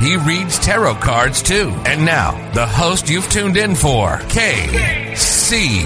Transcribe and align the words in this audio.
He 0.00 0.16
reads 0.16 0.58
tarot 0.58 0.96
cards 0.96 1.42
too. 1.42 1.72
And 1.86 2.04
now, 2.04 2.52
the 2.52 2.66
host 2.66 3.08
you've 3.08 3.28
tuned 3.30 3.56
in 3.56 3.74
for, 3.74 4.18
KC 4.28 5.80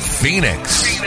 Phoenix. 0.00 1.00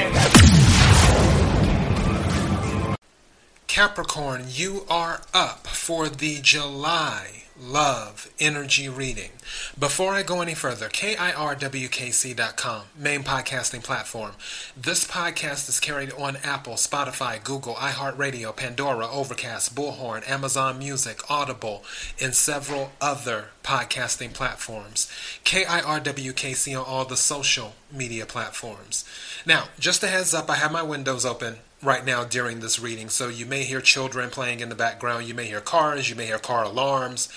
Capricorn, 3.67 4.45
you 4.49 4.85
are 4.89 5.21
up 5.33 5.67
for 5.67 6.09
the 6.09 6.39
July 6.41 7.36
love 7.59 8.31
energy 8.39 8.87
reading. 8.87 9.31
Before 9.77 10.13
I 10.13 10.23
go 10.23 10.41
any 10.41 10.53
further, 10.53 10.89
KIRWKC.com, 10.89 12.83
main 12.97 13.23
podcasting 13.23 13.83
platform. 13.83 14.33
This 14.75 15.05
podcast 15.05 15.69
is 15.69 15.79
carried 15.79 16.11
on 16.13 16.37
Apple, 16.43 16.73
Spotify, 16.73 17.43
Google, 17.43 17.75
iHeartRadio, 17.75 18.55
Pandora, 18.55 19.07
Overcast, 19.09 19.75
Bullhorn, 19.75 20.27
Amazon 20.29 20.77
Music, 20.79 21.19
Audible, 21.29 21.83
and 22.21 22.35
several 22.35 22.91
other 23.01 23.49
podcasting 23.63 24.33
platforms. 24.33 25.11
KIRWKC 25.43 26.79
on 26.79 26.85
all 26.85 27.05
the 27.05 27.17
social 27.17 27.73
media 27.91 28.25
platforms. 28.25 29.03
Now, 29.45 29.69
just 29.79 30.03
a 30.03 30.07
heads 30.07 30.33
up, 30.33 30.49
I 30.49 30.55
have 30.55 30.71
my 30.71 30.83
windows 30.83 31.25
open 31.25 31.57
right 31.81 32.05
now 32.05 32.23
during 32.23 32.59
this 32.59 32.79
reading. 32.79 33.09
So 33.09 33.27
you 33.27 33.45
may 33.45 33.63
hear 33.63 33.81
children 33.81 34.29
playing 34.29 34.59
in 34.59 34.69
the 34.69 34.75
background, 34.75 35.27
you 35.27 35.33
may 35.33 35.45
hear 35.45 35.61
cars, 35.61 36.09
you 36.09 36.15
may 36.15 36.25
hear 36.25 36.39
car 36.39 36.63
alarms, 36.63 37.29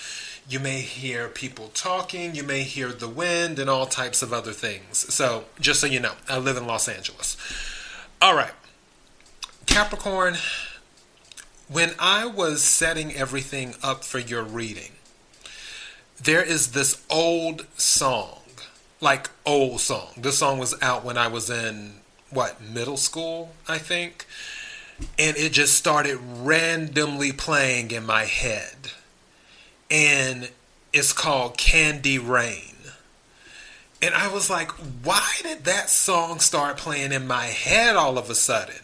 you 0.49 0.59
may 0.59 0.81
hear 0.81 1.27
people 1.27 1.69
talking, 1.73 2.35
you 2.35 2.43
may 2.43 2.63
hear 2.63 2.91
the 2.91 3.07
wind, 3.07 3.59
and 3.59 3.69
all 3.69 3.85
types 3.85 4.21
of 4.21 4.33
other 4.33 4.51
things. 4.51 4.97
So 5.13 5.45
just 5.59 5.79
so 5.79 5.87
you 5.87 5.99
know, 5.99 6.13
I 6.27 6.39
live 6.39 6.57
in 6.57 6.65
Los 6.65 6.87
Angeles. 6.87 7.37
All 8.21 8.35
right. 8.35 8.53
Capricorn, 9.65 10.35
when 11.69 11.91
I 11.99 12.25
was 12.25 12.61
setting 12.61 13.13
everything 13.13 13.75
up 13.81 14.03
for 14.03 14.19
your 14.19 14.43
reading, 14.43 14.91
there 16.21 16.43
is 16.43 16.71
this 16.73 17.03
old 17.09 17.65
song, 17.77 18.39
like 18.99 19.29
old 19.45 19.79
song. 19.79 20.09
This 20.17 20.37
song 20.39 20.59
was 20.59 20.75
out 20.81 21.05
when 21.05 21.17
I 21.17 21.27
was 21.27 21.49
in 21.49 22.00
what 22.31 22.61
middle 22.61 22.97
school, 22.97 23.51
I 23.67 23.77
think, 23.77 24.25
and 25.17 25.35
it 25.37 25.51
just 25.51 25.75
started 25.75 26.17
randomly 26.17 27.31
playing 27.31 27.91
in 27.91 28.05
my 28.05 28.25
head, 28.25 28.91
and 29.89 30.49
it's 30.93 31.13
called 31.13 31.57
Candy 31.57 32.17
Rain. 32.17 32.75
And 34.01 34.15
I 34.15 34.27
was 34.27 34.49
like, 34.49 34.71
why 35.03 35.29
did 35.43 35.65
that 35.65 35.89
song 35.89 36.39
start 36.39 36.77
playing 36.77 37.11
in 37.11 37.27
my 37.27 37.45
head 37.45 37.95
all 37.95 38.17
of 38.17 38.29
a 38.29 38.35
sudden? 38.35 38.81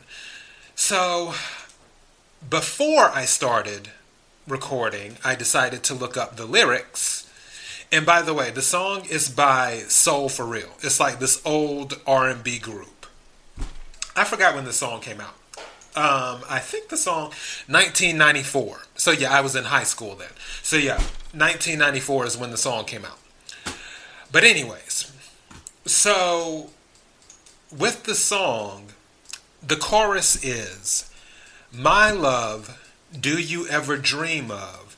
So, 0.75 1.33
before 2.47 3.09
I 3.09 3.25
started 3.25 3.89
recording, 4.47 5.17
I 5.25 5.35
decided 5.35 5.83
to 5.83 5.95
look 5.95 6.17
up 6.17 6.35
the 6.35 6.45
lyrics. 6.45 7.29
And 7.91 8.05
by 8.05 8.21
the 8.21 8.33
way, 8.33 8.51
the 8.51 8.61
song 8.61 9.05
is 9.09 9.29
by 9.29 9.79
Soul 9.87 10.29
for 10.29 10.45
Real. 10.45 10.69
It's 10.81 10.99
like 10.99 11.19
this 11.19 11.41
old 11.43 11.99
R&B 12.05 12.59
group. 12.59 12.96
I 14.17 14.23
forgot 14.23 14.55
when 14.55 14.65
the 14.65 14.73
song 14.73 14.99
came 14.99 15.21
out. 15.21 15.35
Um, 15.95 16.43
I 16.49 16.59
think 16.59 16.89
the 16.89 16.97
song 16.97 17.31
1994. 17.67 18.81
So 18.95 19.11
yeah, 19.11 19.31
I 19.31 19.41
was 19.41 19.55
in 19.55 19.65
high 19.65 19.83
school 19.83 20.15
then. 20.15 20.29
So 20.63 20.75
yeah, 20.75 20.97
1994 21.33 22.25
is 22.25 22.37
when 22.37 22.51
the 22.51 22.57
song 22.57 22.85
came 22.85 23.05
out. 23.05 23.19
But 24.31 24.43
anyways, 24.43 25.11
so 25.85 26.71
with 27.75 28.03
the 28.03 28.15
song, 28.15 28.87
the 29.65 29.75
chorus 29.75 30.43
is 30.43 31.11
My 31.71 32.11
love, 32.11 32.83
do 33.17 33.39
you 33.39 33.67
ever 33.67 33.97
dream 33.97 34.51
of 34.51 34.97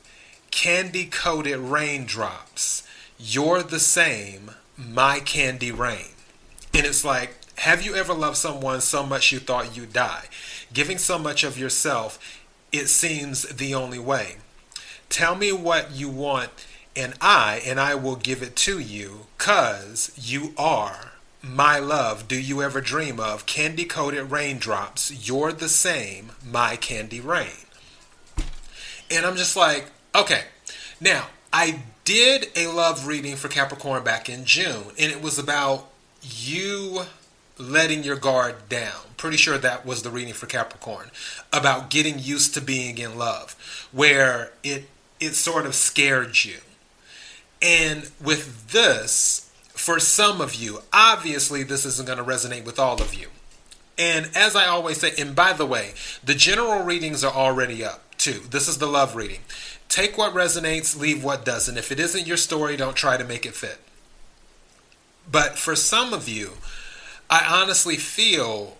candy 0.50 1.04
coated 1.04 1.58
raindrops? 1.58 2.86
You're 3.18 3.62
the 3.62 3.80
same, 3.80 4.52
my 4.76 5.20
candy 5.20 5.72
rain. 5.72 6.12
And 6.72 6.86
it's 6.86 7.04
like 7.04 7.36
have 7.60 7.82
you 7.82 7.94
ever 7.94 8.14
loved 8.14 8.38
someone 8.38 8.80
so 8.80 9.04
much 9.04 9.32
you 9.32 9.38
thought 9.38 9.76
you'd 9.76 9.92
die? 9.92 10.24
Giving 10.72 10.96
so 10.96 11.18
much 11.18 11.44
of 11.44 11.58
yourself, 11.58 12.18
it 12.72 12.88
seems 12.88 13.42
the 13.42 13.74
only 13.74 13.98
way. 13.98 14.36
Tell 15.10 15.34
me 15.34 15.52
what 15.52 15.90
you 15.90 16.08
want, 16.08 16.48
and 16.96 17.12
I, 17.20 17.60
and 17.66 17.78
I 17.78 17.96
will 17.96 18.16
give 18.16 18.42
it 18.42 18.56
to 18.56 18.78
you, 18.78 19.26
cause 19.36 20.10
you 20.16 20.54
are 20.56 21.12
my 21.42 21.78
love. 21.78 22.28
Do 22.28 22.40
you 22.40 22.62
ever 22.62 22.80
dream 22.80 23.20
of 23.20 23.44
candy 23.44 23.84
coated 23.84 24.30
raindrops? 24.30 25.28
You're 25.28 25.52
the 25.52 25.68
same, 25.68 26.32
my 26.42 26.76
candy 26.76 27.20
rain. 27.20 27.66
And 29.10 29.26
I'm 29.26 29.36
just 29.36 29.54
like, 29.54 29.90
okay. 30.14 30.44
Now, 30.98 31.26
I 31.52 31.82
did 32.06 32.46
a 32.56 32.68
love 32.68 33.06
reading 33.06 33.36
for 33.36 33.48
Capricorn 33.48 34.02
back 34.02 34.30
in 34.30 34.46
June, 34.46 34.84
and 34.98 35.12
it 35.12 35.20
was 35.20 35.38
about 35.38 35.90
you 36.22 37.02
letting 37.60 38.02
your 38.02 38.16
guard 38.16 38.68
down. 38.68 39.02
Pretty 39.16 39.36
sure 39.36 39.58
that 39.58 39.84
was 39.84 40.02
the 40.02 40.10
reading 40.10 40.34
for 40.34 40.46
Capricorn 40.46 41.10
about 41.52 41.90
getting 41.90 42.18
used 42.18 42.54
to 42.54 42.60
being 42.60 42.98
in 42.98 43.18
love, 43.18 43.88
where 43.92 44.52
it 44.62 44.88
it 45.20 45.34
sort 45.34 45.66
of 45.66 45.74
scared 45.74 46.44
you. 46.44 46.58
And 47.62 48.10
with 48.22 48.70
this, 48.70 49.50
for 49.68 50.00
some 50.00 50.40
of 50.40 50.54
you, 50.54 50.80
obviously 50.92 51.62
this 51.62 51.84
isn't 51.84 52.06
going 52.06 52.18
to 52.18 52.24
resonate 52.24 52.64
with 52.64 52.78
all 52.78 53.00
of 53.00 53.14
you. 53.14 53.28
And 53.98 54.30
as 54.34 54.56
I 54.56 54.66
always 54.66 54.98
say, 54.98 55.12
and 55.18 55.36
by 55.36 55.52
the 55.52 55.66
way, 55.66 55.92
the 56.24 56.34
general 56.34 56.82
readings 56.82 57.22
are 57.22 57.34
already 57.34 57.84
up 57.84 58.16
too. 58.16 58.40
This 58.50 58.66
is 58.66 58.78
the 58.78 58.86
love 58.86 59.14
reading. 59.14 59.40
Take 59.90 60.16
what 60.16 60.32
resonates, 60.32 60.98
leave 60.98 61.22
what 61.22 61.44
doesn't. 61.44 61.76
If 61.76 61.92
it 61.92 62.00
isn't 62.00 62.26
your 62.26 62.36
story, 62.38 62.76
don't 62.76 62.96
try 62.96 63.18
to 63.18 63.24
make 63.24 63.44
it 63.44 63.54
fit. 63.54 63.78
But 65.30 65.58
for 65.58 65.76
some 65.76 66.12
of 66.14 66.28
you, 66.28 66.52
I 67.30 67.46
honestly 67.62 67.96
feel 67.96 68.76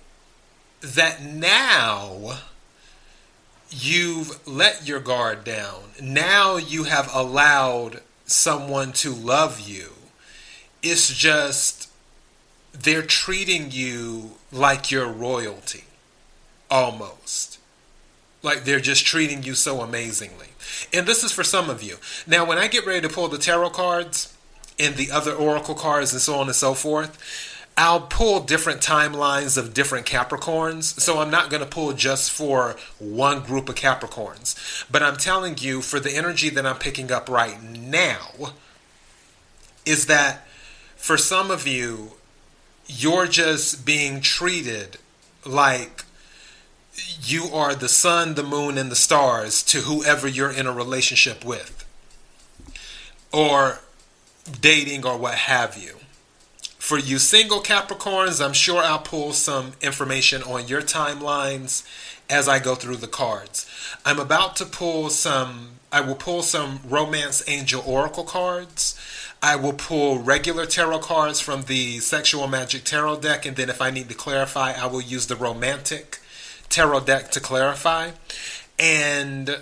that 0.80 1.22
now 1.22 2.38
you've 3.70 4.46
let 4.46 4.88
your 4.88 4.98
guard 4.98 5.44
down. 5.44 5.92
Now 6.02 6.56
you 6.56 6.84
have 6.84 7.08
allowed 7.14 8.00
someone 8.26 8.92
to 8.92 9.12
love 9.12 9.60
you. 9.60 9.92
It's 10.82 11.14
just 11.14 11.88
they're 12.72 13.02
treating 13.02 13.70
you 13.70 14.32
like 14.50 14.90
you're 14.90 15.08
royalty 15.08 15.84
almost. 16.70 17.58
Like 18.42 18.64
they're 18.64 18.80
just 18.80 19.04
treating 19.04 19.42
you 19.42 19.54
so 19.54 19.80
amazingly. 19.80 20.48
And 20.92 21.06
this 21.06 21.22
is 21.22 21.30
for 21.30 21.44
some 21.44 21.68
of 21.68 21.82
you. 21.82 21.98
Now, 22.26 22.44
when 22.44 22.58
I 22.58 22.68
get 22.68 22.86
ready 22.86 23.06
to 23.06 23.12
pull 23.12 23.28
the 23.28 23.38
tarot 23.38 23.70
cards 23.70 24.34
and 24.78 24.96
the 24.96 25.10
other 25.10 25.32
oracle 25.32 25.74
cards 25.74 26.12
and 26.12 26.22
so 26.22 26.36
on 26.36 26.46
and 26.46 26.56
so 26.56 26.74
forth, 26.74 27.59
I'll 27.76 28.02
pull 28.02 28.40
different 28.40 28.80
timelines 28.80 29.56
of 29.56 29.72
different 29.72 30.06
Capricorns. 30.06 31.00
So 31.00 31.18
I'm 31.18 31.30
not 31.30 31.48
going 31.48 31.62
to 31.62 31.68
pull 31.68 31.92
just 31.92 32.30
for 32.30 32.76
one 32.98 33.40
group 33.40 33.68
of 33.68 33.74
Capricorns. 33.74 34.84
But 34.90 35.02
I'm 35.02 35.16
telling 35.16 35.56
you, 35.58 35.80
for 35.80 35.98
the 35.98 36.14
energy 36.14 36.50
that 36.50 36.66
I'm 36.66 36.76
picking 36.76 37.10
up 37.10 37.28
right 37.28 37.62
now, 37.62 38.52
is 39.86 40.06
that 40.06 40.46
for 40.96 41.16
some 41.16 41.50
of 41.50 41.66
you, 41.66 42.12
you're 42.86 43.26
just 43.26 43.86
being 43.86 44.20
treated 44.20 44.98
like 45.46 46.04
you 47.22 47.44
are 47.44 47.74
the 47.74 47.88
sun, 47.88 48.34
the 48.34 48.42
moon, 48.42 48.76
and 48.76 48.90
the 48.90 48.96
stars 48.96 49.62
to 49.62 49.78
whoever 49.78 50.28
you're 50.28 50.50
in 50.50 50.66
a 50.66 50.72
relationship 50.72 51.44
with, 51.44 51.86
or 53.32 53.80
dating, 54.60 55.06
or 55.06 55.16
what 55.16 55.34
have 55.34 55.78
you. 55.78 55.99
For 56.90 56.98
you 56.98 57.20
single 57.20 57.60
Capricorns, 57.60 58.44
I'm 58.44 58.52
sure 58.52 58.82
I'll 58.82 58.98
pull 58.98 59.32
some 59.32 59.74
information 59.80 60.42
on 60.42 60.66
your 60.66 60.82
timelines 60.82 61.86
as 62.28 62.48
I 62.48 62.58
go 62.58 62.74
through 62.74 62.96
the 62.96 63.06
cards. 63.06 63.64
I'm 64.04 64.18
about 64.18 64.56
to 64.56 64.64
pull 64.64 65.08
some, 65.10 65.78
I 65.92 66.00
will 66.00 66.16
pull 66.16 66.42
some 66.42 66.80
Romance 66.84 67.48
Angel 67.48 67.80
Oracle 67.86 68.24
cards. 68.24 68.98
I 69.40 69.54
will 69.54 69.74
pull 69.74 70.18
regular 70.18 70.66
tarot 70.66 70.98
cards 70.98 71.38
from 71.38 71.62
the 71.62 72.00
Sexual 72.00 72.48
Magic 72.48 72.82
Tarot 72.82 73.20
deck, 73.20 73.46
and 73.46 73.56
then 73.56 73.70
if 73.70 73.80
I 73.80 73.92
need 73.92 74.08
to 74.08 74.16
clarify, 74.16 74.72
I 74.72 74.86
will 74.86 75.00
use 75.00 75.28
the 75.28 75.36
Romantic 75.36 76.18
Tarot 76.70 77.04
deck 77.04 77.30
to 77.30 77.38
clarify. 77.38 78.10
And 78.80 79.58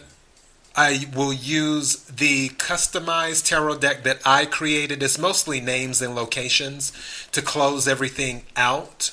I 0.78 1.06
will 1.12 1.32
use 1.32 2.04
the 2.04 2.50
customized 2.50 3.48
tarot 3.48 3.78
deck 3.78 4.04
that 4.04 4.20
I 4.24 4.46
created. 4.46 5.02
It's 5.02 5.18
mostly 5.18 5.60
names 5.60 6.00
and 6.00 6.14
locations 6.14 6.92
to 7.32 7.42
close 7.42 7.88
everything 7.88 8.44
out. 8.54 9.10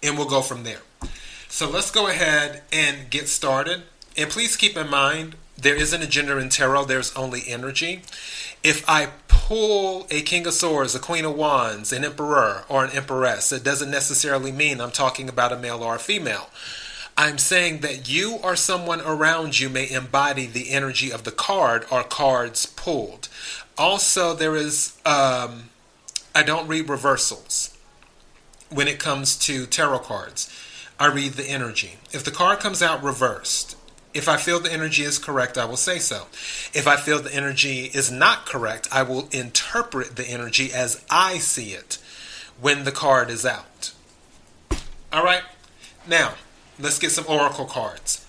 And 0.00 0.16
we'll 0.16 0.28
go 0.28 0.42
from 0.42 0.62
there. 0.62 0.82
So 1.48 1.68
let's 1.68 1.90
go 1.90 2.06
ahead 2.06 2.62
and 2.72 3.10
get 3.10 3.28
started. 3.28 3.82
And 4.16 4.30
please 4.30 4.56
keep 4.56 4.76
in 4.76 4.88
mind, 4.88 5.34
there 5.58 5.74
isn't 5.74 6.04
a 6.04 6.06
gender 6.06 6.38
in 6.38 6.50
tarot, 6.50 6.84
there's 6.84 7.12
only 7.16 7.42
energy. 7.48 8.02
If 8.62 8.88
I 8.88 9.08
pull 9.26 10.06
a 10.08 10.22
King 10.22 10.46
of 10.46 10.54
Swords, 10.54 10.94
a 10.94 11.00
Queen 11.00 11.24
of 11.24 11.34
Wands, 11.34 11.92
an 11.92 12.04
Emperor, 12.04 12.64
or 12.68 12.84
an 12.84 12.92
Empress, 12.92 13.50
it 13.50 13.64
doesn't 13.64 13.90
necessarily 13.90 14.52
mean 14.52 14.80
I'm 14.80 14.92
talking 14.92 15.28
about 15.28 15.52
a 15.52 15.58
male 15.58 15.82
or 15.82 15.96
a 15.96 15.98
female. 15.98 16.48
I'm 17.16 17.38
saying 17.38 17.80
that 17.80 18.08
you 18.08 18.38
or 18.42 18.56
someone 18.56 19.00
around 19.00 19.60
you 19.60 19.68
may 19.68 19.88
embody 19.90 20.46
the 20.46 20.70
energy 20.70 21.12
of 21.12 21.24
the 21.24 21.30
card 21.30 21.86
or 21.90 22.02
cards 22.02 22.66
pulled. 22.66 23.28
Also, 23.78 24.34
there 24.34 24.56
is, 24.56 24.98
um, 25.06 25.70
I 26.34 26.42
don't 26.42 26.66
read 26.66 26.88
reversals 26.88 27.76
when 28.70 28.88
it 28.88 28.98
comes 28.98 29.36
to 29.40 29.66
tarot 29.66 30.00
cards. 30.00 30.50
I 30.98 31.06
read 31.06 31.32
the 31.32 31.48
energy. 31.48 31.98
If 32.12 32.24
the 32.24 32.30
card 32.30 32.58
comes 32.60 32.82
out 32.82 33.02
reversed, 33.02 33.76
if 34.12 34.28
I 34.28 34.36
feel 34.36 34.60
the 34.60 34.72
energy 34.72 35.02
is 35.02 35.18
correct, 35.18 35.58
I 35.58 35.64
will 35.64 35.76
say 35.76 35.98
so. 35.98 36.26
If 36.72 36.86
I 36.86 36.96
feel 36.96 37.20
the 37.20 37.34
energy 37.34 37.86
is 37.86 38.10
not 38.10 38.46
correct, 38.46 38.88
I 38.92 39.02
will 39.02 39.28
interpret 39.32 40.14
the 40.16 40.26
energy 40.26 40.72
as 40.72 41.04
I 41.10 41.38
see 41.38 41.72
it 41.72 41.98
when 42.60 42.84
the 42.84 42.92
card 42.92 43.28
is 43.28 43.44
out. 43.44 43.92
All 45.12 45.24
right? 45.24 45.42
Now, 46.06 46.34
Let's 46.78 46.98
get 46.98 47.12
some 47.12 47.26
oracle 47.28 47.66
cards. 47.66 48.26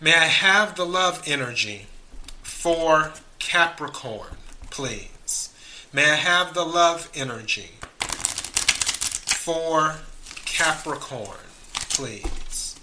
May 0.00 0.12
I 0.12 0.26
have 0.26 0.76
the 0.76 0.84
love 0.86 1.22
energy 1.26 1.86
for 2.42 3.12
Capricorn, 3.38 4.36
please? 4.70 5.52
May 5.92 6.10
I 6.10 6.14
have 6.14 6.54
the 6.54 6.64
love 6.64 7.10
energy 7.14 7.70
for 9.26 9.96
Capricorn, 10.44 11.38
please? 11.90 12.78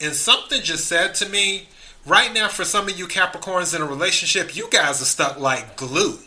And 0.00 0.12
something 0.12 0.62
just 0.62 0.86
said 0.86 1.14
to 1.16 1.28
me 1.28 1.68
right 2.04 2.32
now, 2.32 2.48
for 2.48 2.64
some 2.64 2.88
of 2.88 2.98
you 2.98 3.06
Capricorns 3.06 3.74
in 3.74 3.82
a 3.82 3.86
relationship, 3.86 4.56
you 4.56 4.68
guys 4.70 5.00
are 5.00 5.06
stuck 5.06 5.38
like 5.38 5.76
glue. 5.76 6.18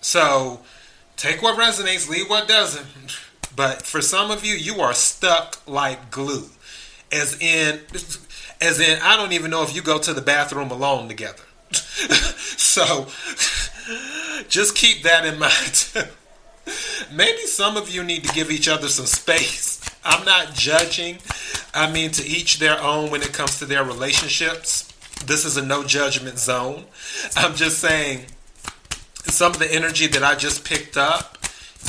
So 0.00 0.60
take 1.16 1.42
what 1.42 1.58
resonates, 1.58 2.08
leave 2.08 2.28
what 2.28 2.48
doesn't. 2.48 2.86
But 3.56 3.82
for 3.82 4.00
some 4.00 4.30
of 4.30 4.44
you, 4.44 4.54
you 4.54 4.80
are 4.80 4.94
stuck 4.94 5.60
like 5.66 6.10
glue. 6.10 6.48
As 7.12 7.40
in, 7.40 7.80
as 8.60 8.80
in, 8.80 8.98
I 9.02 9.16
don't 9.16 9.32
even 9.32 9.50
know 9.50 9.62
if 9.62 9.74
you 9.74 9.82
go 9.82 9.98
to 9.98 10.12
the 10.12 10.22
bathroom 10.22 10.70
alone 10.70 11.08
together. 11.08 11.42
so 11.70 13.06
just 14.48 14.76
keep 14.76 15.02
that 15.02 15.24
in 15.24 15.38
mind. 15.38 16.08
Maybe 17.12 17.42
some 17.42 17.76
of 17.76 17.90
you 17.90 18.02
need 18.02 18.24
to 18.24 18.34
give 18.34 18.50
each 18.50 18.68
other 18.68 18.88
some 18.88 19.06
space. 19.06 19.80
I'm 20.04 20.24
not 20.24 20.54
judging. 20.54 21.18
I 21.74 21.90
mean, 21.90 22.10
to 22.12 22.26
each 22.26 22.58
their 22.58 22.80
own 22.80 23.10
when 23.10 23.22
it 23.22 23.32
comes 23.32 23.58
to 23.58 23.66
their 23.66 23.84
relationships. 23.84 24.90
This 25.26 25.44
is 25.44 25.56
a 25.56 25.64
no 25.64 25.84
judgment 25.84 26.38
zone. 26.38 26.84
I'm 27.36 27.54
just 27.54 27.78
saying 27.78 28.26
some 29.26 29.52
of 29.52 29.58
the 29.58 29.72
energy 29.72 30.06
that 30.08 30.22
I 30.22 30.34
just 30.34 30.64
picked 30.64 30.96
up 30.96 31.33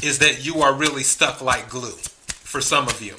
is 0.03 0.19
that 0.19 0.45
you 0.45 0.61
are 0.61 0.73
really 0.73 1.03
stuck 1.03 1.41
like 1.41 1.69
glue 1.69 1.91
for 1.91 2.61
some 2.61 2.87
of 2.87 3.01
you. 3.01 3.15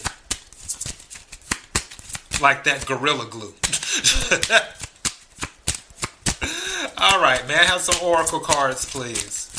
Like 2.40 2.64
that 2.64 2.86
Gorilla 2.86 3.26
Glue. 3.26 3.54
All 6.98 7.20
right, 7.20 7.46
may 7.46 7.54
I 7.54 7.64
have 7.64 7.80
some 7.80 7.96
Oracle 8.06 8.40
cards, 8.40 8.84
please? 8.84 9.50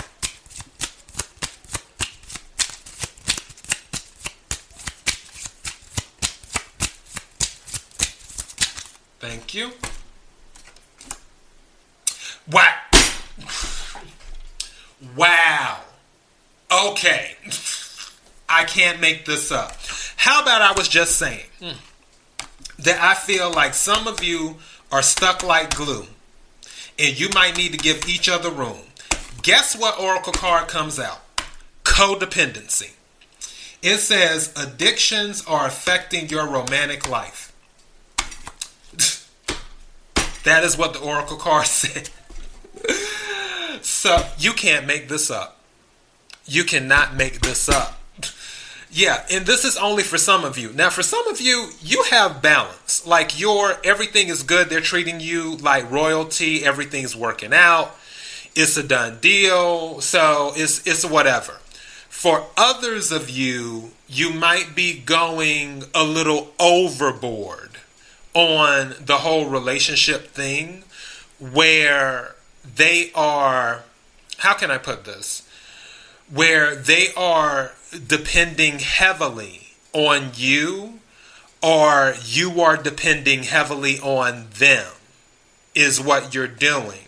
Thank 9.19 9.53
you. 9.53 9.71
Wow. 12.49 12.75
Wow. 15.17 15.79
Okay. 16.71 17.35
I 18.49 18.63
can't 18.63 18.99
make 18.99 19.25
this 19.25 19.51
up. 19.51 19.73
How 20.15 20.41
about 20.41 20.61
I 20.61 20.73
was 20.73 20.87
just 20.87 21.17
saying 21.17 21.45
that 22.79 23.01
I 23.01 23.13
feel 23.13 23.51
like 23.51 23.73
some 23.73 24.07
of 24.07 24.23
you 24.23 24.57
are 24.91 25.01
stuck 25.01 25.43
like 25.43 25.75
glue 25.75 26.05
and 26.99 27.19
you 27.19 27.29
might 27.33 27.57
need 27.57 27.71
to 27.73 27.77
give 27.77 28.07
each 28.07 28.27
other 28.29 28.49
room. 28.49 28.79
Guess 29.43 29.77
what 29.77 29.99
Oracle 29.99 30.33
card 30.33 30.67
comes 30.67 30.99
out? 30.99 31.21
Codependency. 31.83 32.91
It 33.81 33.97
says 33.99 34.51
addictions 34.57 35.43
are 35.45 35.67
affecting 35.67 36.29
your 36.29 36.47
romantic 36.47 37.07
life. 37.07 37.53
that 40.43 40.63
is 40.63 40.77
what 40.77 40.93
the 40.93 40.99
Oracle 40.99 41.37
card 41.37 41.65
said. 41.67 42.09
so 43.81 44.25
you 44.37 44.53
can't 44.53 44.87
make 44.87 45.07
this 45.07 45.29
up. 45.29 45.56
You 46.47 46.63
cannot 46.63 47.15
make 47.15 47.41
this 47.41 47.67
up. 47.67 47.99
Yeah, 48.89 49.25
and 49.29 49.45
this 49.45 49.65
is 49.65 49.77
only 49.77 50.01
for 50.01 50.17
some 50.17 50.45
of 50.45 50.57
you. 50.57 50.71
Now, 50.71 50.89
for 50.89 51.03
some 51.03 51.27
of 51.27 51.41
you, 51.41 51.71
you 51.81 52.03
have 52.09 52.41
balance. 52.41 53.05
Like 53.05 53.39
your 53.39 53.75
everything 53.83 54.29
is 54.29 54.43
good. 54.43 54.69
They're 54.69 54.79
treating 54.79 55.19
you 55.19 55.57
like 55.57 55.91
royalty. 55.91 56.63
Everything's 56.63 57.15
working 57.15 57.53
out. 57.53 57.95
It's 58.55 58.77
a 58.77 58.83
done 58.83 59.19
deal. 59.19 59.99
So 60.01 60.53
it's 60.55 60.87
it's 60.87 61.05
whatever. 61.05 61.59
For 62.07 62.45
others 62.55 63.11
of 63.11 63.29
you, 63.29 63.91
you 64.07 64.31
might 64.31 64.73
be 64.73 64.97
going 64.97 65.83
a 65.93 66.03
little 66.03 66.53
overboard 66.59 67.77
on 68.33 68.95
the 68.99 69.17
whole 69.17 69.47
relationship 69.47 70.27
thing 70.29 70.83
where 71.39 72.35
they 72.63 73.11
are 73.13 73.83
how 74.37 74.53
can 74.53 74.69
I 74.71 74.77
put 74.77 75.03
this? 75.05 75.46
Where 76.31 76.75
they 76.75 77.07
are 77.15 77.71
depending 78.07 78.79
heavily 78.79 79.67
on 79.93 80.31
you 80.35 80.99
or 81.61 82.13
you 82.23 82.61
are 82.61 82.77
depending 82.77 83.43
heavily 83.43 83.99
on 83.99 84.47
them 84.57 84.91
is 85.73 85.99
what 86.01 86.33
you're 86.33 86.47
doing. 86.47 86.99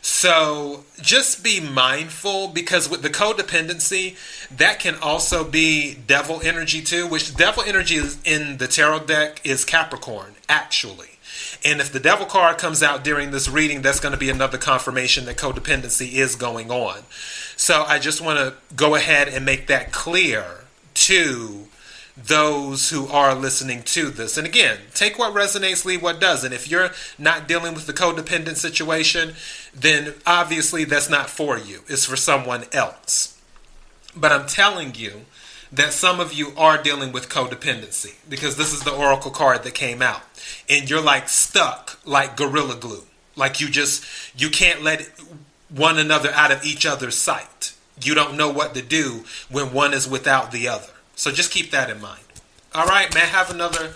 So 0.00 0.84
just 1.00 1.44
be 1.44 1.60
mindful 1.60 2.48
because 2.48 2.88
with 2.88 3.02
the 3.02 3.10
codependency, 3.10 4.16
that 4.56 4.78
can 4.78 4.94
also 4.96 5.44
be 5.44 5.94
devil 5.94 6.40
energy 6.42 6.80
too, 6.80 7.06
which 7.06 7.36
devil 7.36 7.62
energy 7.62 7.96
is 7.96 8.18
in 8.24 8.58
the 8.58 8.68
tarot 8.68 9.06
deck 9.06 9.40
is 9.44 9.64
Capricorn, 9.64 10.34
actually. 10.48 11.18
And 11.64 11.80
if 11.80 11.92
the 11.92 12.00
devil 12.00 12.26
card 12.26 12.58
comes 12.58 12.82
out 12.82 13.04
during 13.04 13.32
this 13.32 13.48
reading, 13.48 13.82
that's 13.82 14.00
going 14.00 14.12
to 14.12 14.18
be 14.18 14.30
another 14.30 14.58
confirmation 14.58 15.24
that 15.26 15.36
codependency 15.36 16.12
is 16.12 16.36
going 16.36 16.70
on. 16.70 17.02
So 17.58 17.82
I 17.82 17.98
just 17.98 18.20
want 18.20 18.38
to 18.38 18.54
go 18.76 18.94
ahead 18.94 19.26
and 19.26 19.44
make 19.44 19.66
that 19.66 19.90
clear 19.90 20.44
to 20.94 21.66
those 22.16 22.90
who 22.90 23.08
are 23.08 23.34
listening 23.34 23.82
to 23.82 24.10
this. 24.10 24.38
And 24.38 24.46
again, 24.46 24.78
take 24.94 25.18
what 25.18 25.34
resonates, 25.34 25.84
leave 25.84 26.00
what 26.00 26.20
doesn't. 26.20 26.52
If 26.52 26.70
you're 26.70 26.90
not 27.18 27.48
dealing 27.48 27.74
with 27.74 27.86
the 27.86 27.92
codependent 27.92 28.56
situation, 28.56 29.34
then 29.74 30.14
obviously 30.24 30.84
that's 30.84 31.10
not 31.10 31.28
for 31.28 31.58
you. 31.58 31.80
It's 31.88 32.04
for 32.04 32.14
someone 32.14 32.64
else. 32.72 33.36
But 34.16 34.30
I'm 34.30 34.46
telling 34.46 34.94
you 34.94 35.22
that 35.72 35.92
some 35.92 36.20
of 36.20 36.32
you 36.32 36.52
are 36.56 36.80
dealing 36.80 37.10
with 37.10 37.28
codependency 37.28 38.14
because 38.28 38.56
this 38.56 38.72
is 38.72 38.82
the 38.82 38.94
oracle 38.94 39.32
card 39.32 39.64
that 39.64 39.74
came 39.74 40.00
out. 40.00 40.22
And 40.70 40.88
you're 40.88 41.02
like 41.02 41.28
stuck 41.28 41.98
like 42.04 42.36
gorilla 42.36 42.76
glue. 42.76 43.02
Like 43.34 43.60
you 43.60 43.68
just 43.68 44.04
you 44.40 44.48
can't 44.48 44.82
let 44.82 45.00
it, 45.00 45.12
one 45.68 45.98
another 45.98 46.30
out 46.32 46.50
of 46.50 46.64
each 46.64 46.86
other's 46.86 47.16
sight. 47.16 47.74
You 48.00 48.14
don't 48.14 48.36
know 48.36 48.50
what 48.50 48.74
to 48.74 48.82
do 48.82 49.24
when 49.50 49.72
one 49.72 49.92
is 49.92 50.08
without 50.08 50.52
the 50.52 50.68
other. 50.68 50.92
So 51.16 51.30
just 51.30 51.50
keep 51.50 51.70
that 51.72 51.90
in 51.90 52.00
mind. 52.00 52.22
All 52.74 52.86
right, 52.86 53.12
may 53.14 53.22
I 53.22 53.26
have 53.26 53.50
another 53.50 53.94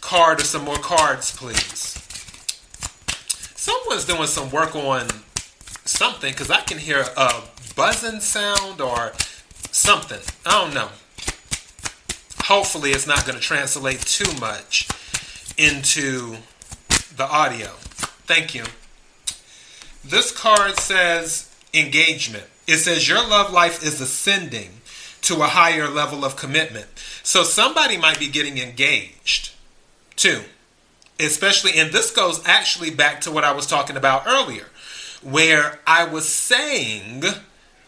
card 0.00 0.40
or 0.40 0.44
some 0.44 0.64
more 0.64 0.78
cards, 0.78 1.36
please? 1.36 2.00
Someone's 3.56 4.04
doing 4.04 4.26
some 4.26 4.50
work 4.50 4.74
on 4.74 5.08
something 5.84 6.32
because 6.32 6.50
I 6.50 6.60
can 6.60 6.78
hear 6.78 7.04
a 7.16 7.42
buzzing 7.76 8.20
sound 8.20 8.80
or 8.80 9.12
something. 9.70 10.20
I 10.46 10.62
don't 10.62 10.74
know. 10.74 10.88
Hopefully, 12.44 12.90
it's 12.90 13.06
not 13.06 13.26
going 13.26 13.38
to 13.38 13.42
translate 13.42 14.00
too 14.00 14.38
much 14.38 14.88
into 15.56 16.36
the 17.16 17.24
audio. 17.24 17.68
Thank 18.26 18.54
you. 18.54 18.64
This 20.04 20.30
card 20.30 20.78
says 20.78 21.54
engagement. 21.72 22.44
It 22.66 22.78
says 22.78 23.08
your 23.08 23.26
love 23.26 23.52
life 23.52 23.82
is 23.82 24.00
ascending 24.00 24.80
to 25.22 25.42
a 25.42 25.46
higher 25.46 25.88
level 25.88 26.24
of 26.24 26.36
commitment. 26.36 26.86
So 27.22 27.42
somebody 27.42 27.96
might 27.96 28.18
be 28.18 28.28
getting 28.28 28.58
engaged 28.58 29.52
too. 30.16 30.42
Especially, 31.18 31.72
and 31.78 31.92
this 31.92 32.10
goes 32.10 32.42
actually 32.44 32.90
back 32.90 33.20
to 33.22 33.30
what 33.30 33.44
I 33.44 33.52
was 33.52 33.66
talking 33.66 33.96
about 33.96 34.26
earlier, 34.26 34.66
where 35.22 35.78
I 35.86 36.04
was 36.04 36.28
saying 36.28 37.22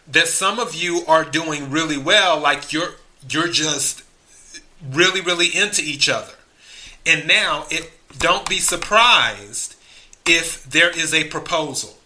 that 0.07 0.27
some 0.27 0.59
of 0.59 0.73
you 0.73 1.03
are 1.07 1.25
doing 1.25 1.69
really 1.69 1.97
well, 1.97 2.39
like 2.39 2.71
you're 2.71 2.95
you're 3.29 3.49
just 3.49 4.03
really, 4.91 5.21
really 5.21 5.47
into 5.47 5.81
each 5.81 6.07
other. 6.07 6.33
And 7.05 7.27
now 7.27 7.65
it 7.69 7.91
don't 8.17 8.47
be 8.47 8.59
surprised 8.59 9.75
if 10.25 10.63
there 10.63 10.89
is 10.89 11.13
a 11.13 11.25
proposal. 11.25 11.96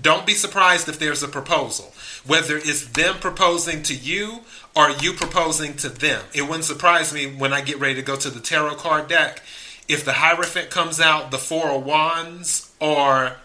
Don't 0.00 0.26
be 0.26 0.34
surprised 0.34 0.88
if 0.88 0.98
there's 0.98 1.22
a 1.22 1.28
proposal. 1.28 1.92
Whether 2.26 2.56
it's 2.56 2.86
them 2.88 3.16
proposing 3.16 3.82
to 3.84 3.94
you 3.94 4.40
or 4.74 4.90
you 4.90 5.12
proposing 5.12 5.76
to 5.76 5.88
them. 5.88 6.24
It 6.34 6.42
wouldn't 6.42 6.64
surprise 6.64 7.14
me 7.14 7.26
when 7.26 7.52
I 7.52 7.60
get 7.60 7.78
ready 7.78 7.94
to 7.94 8.02
go 8.02 8.16
to 8.16 8.30
the 8.30 8.40
tarot 8.40 8.76
card 8.76 9.08
deck 9.08 9.42
if 9.88 10.04
the 10.04 10.14
Hierophant 10.14 10.70
comes 10.70 11.00
out, 11.00 11.30
the 11.30 11.38
Four 11.38 11.68
of 11.68 11.84
Wands, 11.84 12.72
or 12.80 13.36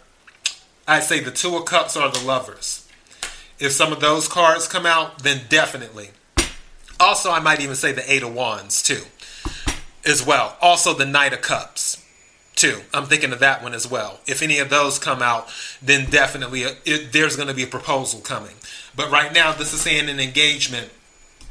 I'd 0.88 1.04
say 1.04 1.20
the 1.20 1.32
Two 1.32 1.56
of 1.58 1.66
Cups 1.66 1.98
or 1.98 2.10
the 2.10 2.26
Lovers. 2.26 2.88
If 3.60 3.74
some 3.74 3.92
of 3.92 4.00
those 4.00 4.28
cards 4.28 4.68
come 4.68 4.86
out, 4.86 5.24
then 5.24 5.42
definitely. 5.50 6.12
Also, 7.00 7.32
I 7.32 7.40
might 7.40 7.60
even 7.60 7.76
say 7.76 7.92
the 7.92 8.12
Eight 8.12 8.24
of 8.24 8.34
Wands 8.34 8.82
too, 8.82 9.04
as 10.06 10.26
well. 10.26 10.58
Also, 10.62 10.94
the 10.94 11.06
Knight 11.06 11.34
of 11.34 11.42
Cups 11.42 12.06
too. 12.60 12.82
I'm 12.94 13.06
thinking 13.06 13.32
of 13.32 13.40
that 13.40 13.64
one 13.64 13.74
as 13.74 13.90
well. 13.90 14.20
If 14.28 14.42
any 14.42 14.60
of 14.60 14.70
those 14.70 15.00
come 15.00 15.22
out, 15.22 15.50
then 15.82 16.10
definitely 16.10 16.64
a, 16.64 16.74
it, 16.86 17.14
there's 17.14 17.36
going 17.36 17.48
to 17.48 17.54
be 17.54 17.64
a 17.64 17.68
proposal 17.68 18.20
coming. 18.20 18.56
But 18.96 19.10
right 19.10 19.34
now, 19.34 19.54
this 19.54 19.74
is 19.74 19.82
saying 19.82 20.10
an 20.10 20.20
engagement 20.20 20.90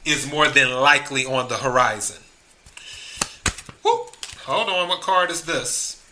is 0.04 0.30
more 0.30 0.48
than 0.48 0.70
likely 0.70 1.24
on 1.24 1.48
the 1.48 1.56
horizon. 1.56 2.22
Whoop. 3.82 4.14
Hold 4.44 4.68
on, 4.68 4.88
what 4.88 5.00
card 5.00 5.30
is 5.30 5.44
this? 5.44 6.02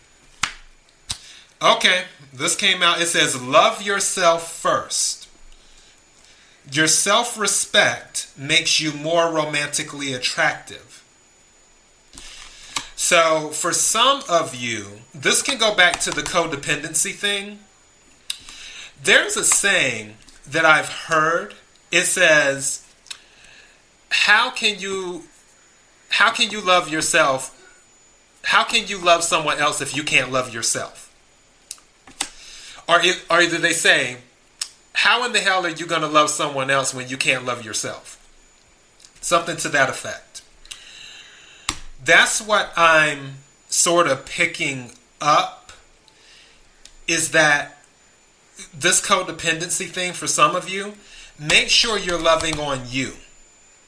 Okay, 1.61 2.03
this 2.33 2.55
came 2.55 2.83
out. 2.83 3.01
It 3.01 3.07
says, 3.07 3.41
Love 3.41 3.81
yourself 3.81 4.51
first. 4.51 5.27
Your 6.71 6.87
self 6.87 7.39
respect 7.39 8.29
makes 8.37 8.81
you 8.81 8.91
more 8.93 9.31
romantically 9.31 10.13
attractive. 10.13 10.86
So, 12.99 13.49
for 13.49 13.73
some 13.73 14.23
of 14.27 14.55
you, 14.55 14.87
this 15.13 15.43
can 15.43 15.59
go 15.59 15.75
back 15.75 15.99
to 16.01 16.09
the 16.09 16.23
codependency 16.23 17.13
thing. 17.13 17.59
There's 19.01 19.37
a 19.37 19.45
saying 19.45 20.15
that 20.47 20.65
I've 20.65 20.89
heard. 20.89 21.53
It 21.91 22.05
says, 22.05 22.83
"How 24.09 24.49
can 24.49 24.79
you 24.79 25.27
how 26.09 26.31
can 26.31 26.49
you 26.49 26.59
love 26.59 26.89
yourself? 26.89 27.53
How 28.45 28.63
can 28.63 28.87
you 28.87 28.97
love 28.97 29.23
someone 29.23 29.59
else 29.59 29.79
if 29.79 29.95
you 29.95 30.03
can't 30.03 30.31
love 30.31 30.51
yourself?" 30.51 31.11
Or, 32.89 32.99
or 33.29 33.41
either 33.41 33.59
they 33.59 33.73
say, 33.73 34.17
"How 34.93 35.23
in 35.23 35.33
the 35.33 35.39
hell 35.39 35.67
are 35.67 35.69
you 35.69 35.85
going 35.85 36.01
to 36.01 36.07
love 36.07 36.31
someone 36.31 36.71
else 36.71 36.95
when 36.95 37.09
you 37.09 37.17
can't 37.17 37.45
love 37.45 37.63
yourself?" 37.63 38.17
Something 39.21 39.57
to 39.57 39.69
that 39.69 39.87
effect 39.87 40.26
that's 42.03 42.41
what 42.41 42.71
I'm 42.75 43.35
sort 43.69 44.07
of 44.07 44.25
picking 44.25 44.91
up 45.19 45.71
is 47.07 47.31
that 47.31 47.77
this 48.73 49.01
codependency 49.01 49.87
thing 49.87 50.13
for 50.13 50.27
some 50.27 50.55
of 50.55 50.69
you, 50.69 50.93
make 51.39 51.69
sure 51.69 51.97
you're 51.97 52.21
loving 52.21 52.59
on 52.59 52.81
you. 52.87 53.13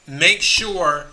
Make 0.06 0.42
sure 0.42 1.06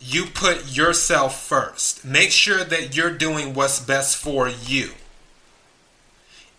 you 0.00 0.26
put 0.26 0.76
yourself 0.76 1.40
first. 1.42 2.04
Make 2.04 2.30
sure 2.30 2.64
that 2.64 2.96
you're 2.96 3.10
doing 3.10 3.54
what's 3.54 3.80
best 3.80 4.16
for 4.16 4.48
you. 4.48 4.90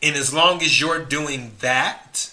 And 0.02 0.16
as 0.16 0.34
long 0.34 0.62
as 0.62 0.80
you're 0.80 1.04
doing 1.04 1.54
that, 1.60 2.32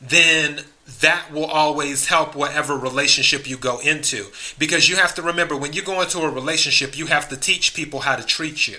then 0.00 0.60
that 1.00 1.32
will 1.32 1.44
always 1.44 2.06
help 2.06 2.34
whatever 2.34 2.76
relationship 2.76 3.48
you 3.48 3.56
go 3.56 3.78
into. 3.80 4.26
Because 4.58 4.88
you 4.88 4.96
have 4.96 5.14
to 5.14 5.22
remember 5.22 5.56
when 5.56 5.72
you 5.72 5.82
go 5.82 6.00
into 6.00 6.18
a 6.20 6.30
relationship, 6.30 6.98
you 6.98 7.06
have 7.06 7.28
to 7.28 7.36
teach 7.36 7.74
people 7.74 8.00
how 8.00 8.16
to 8.16 8.24
treat 8.24 8.66
you. 8.66 8.78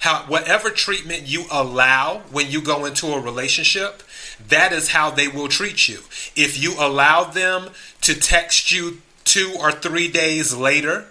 How 0.00 0.24
whatever 0.24 0.70
treatment 0.70 1.22
you 1.26 1.44
allow 1.50 2.22
when 2.30 2.50
you 2.50 2.60
go 2.60 2.84
into 2.84 3.06
a 3.08 3.20
relationship, 3.20 4.02
that 4.48 4.72
is 4.72 4.90
how 4.90 5.10
they 5.10 5.28
will 5.28 5.48
treat 5.48 5.88
you. 5.88 6.00
If 6.34 6.60
you 6.60 6.74
allow 6.78 7.24
them 7.24 7.70
to 8.02 8.14
text 8.14 8.72
you 8.72 9.00
two 9.24 9.54
or 9.58 9.72
three 9.72 10.08
days 10.08 10.54
later, 10.54 11.06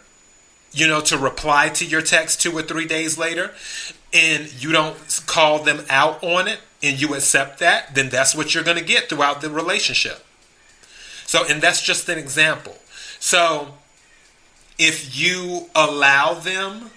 you 0.74 0.88
know, 0.88 1.02
to 1.02 1.18
reply 1.18 1.70
to 1.70 1.86
your 1.86 2.02
text 2.02 2.42
two 2.42 2.52
or 2.52 2.62
three 2.62 2.86
days 2.86 3.18
later, 3.18 3.52
and 4.12 4.52
you 4.62 4.72
don't 4.72 5.22
call 5.26 5.60
them 5.64 5.86
out 5.90 6.24
on 6.24 6.48
it 6.48 6.60
and 6.84 7.02
you 7.02 7.16
accept 7.16 7.60
that, 7.60 7.96
then 7.96 8.10
that's 8.10 8.36
what 8.36 8.54
you're 8.54 8.64
going 8.64 8.78
to 8.78 8.84
get 8.84 9.10
throughout 9.10 9.42
the 9.42 9.50
relationship. 9.50 10.24
So, 11.34 11.44
and 11.46 11.64
that's 11.64 11.82
just 11.82 12.08
an 12.10 12.20
example. 12.20 12.78
So, 13.20 13.74
if 14.78 15.18
you 15.20 15.68
allow 15.74 16.36
them 16.36 16.92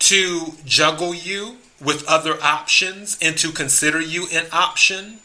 to 0.00 0.52
juggle 0.66 1.14
you 1.14 1.56
with 1.80 2.06
other 2.06 2.36
options 2.42 3.16
and 3.22 3.34
to 3.38 3.50
consider 3.50 3.98
you 3.98 4.26
an 4.30 4.44
option 4.52 5.20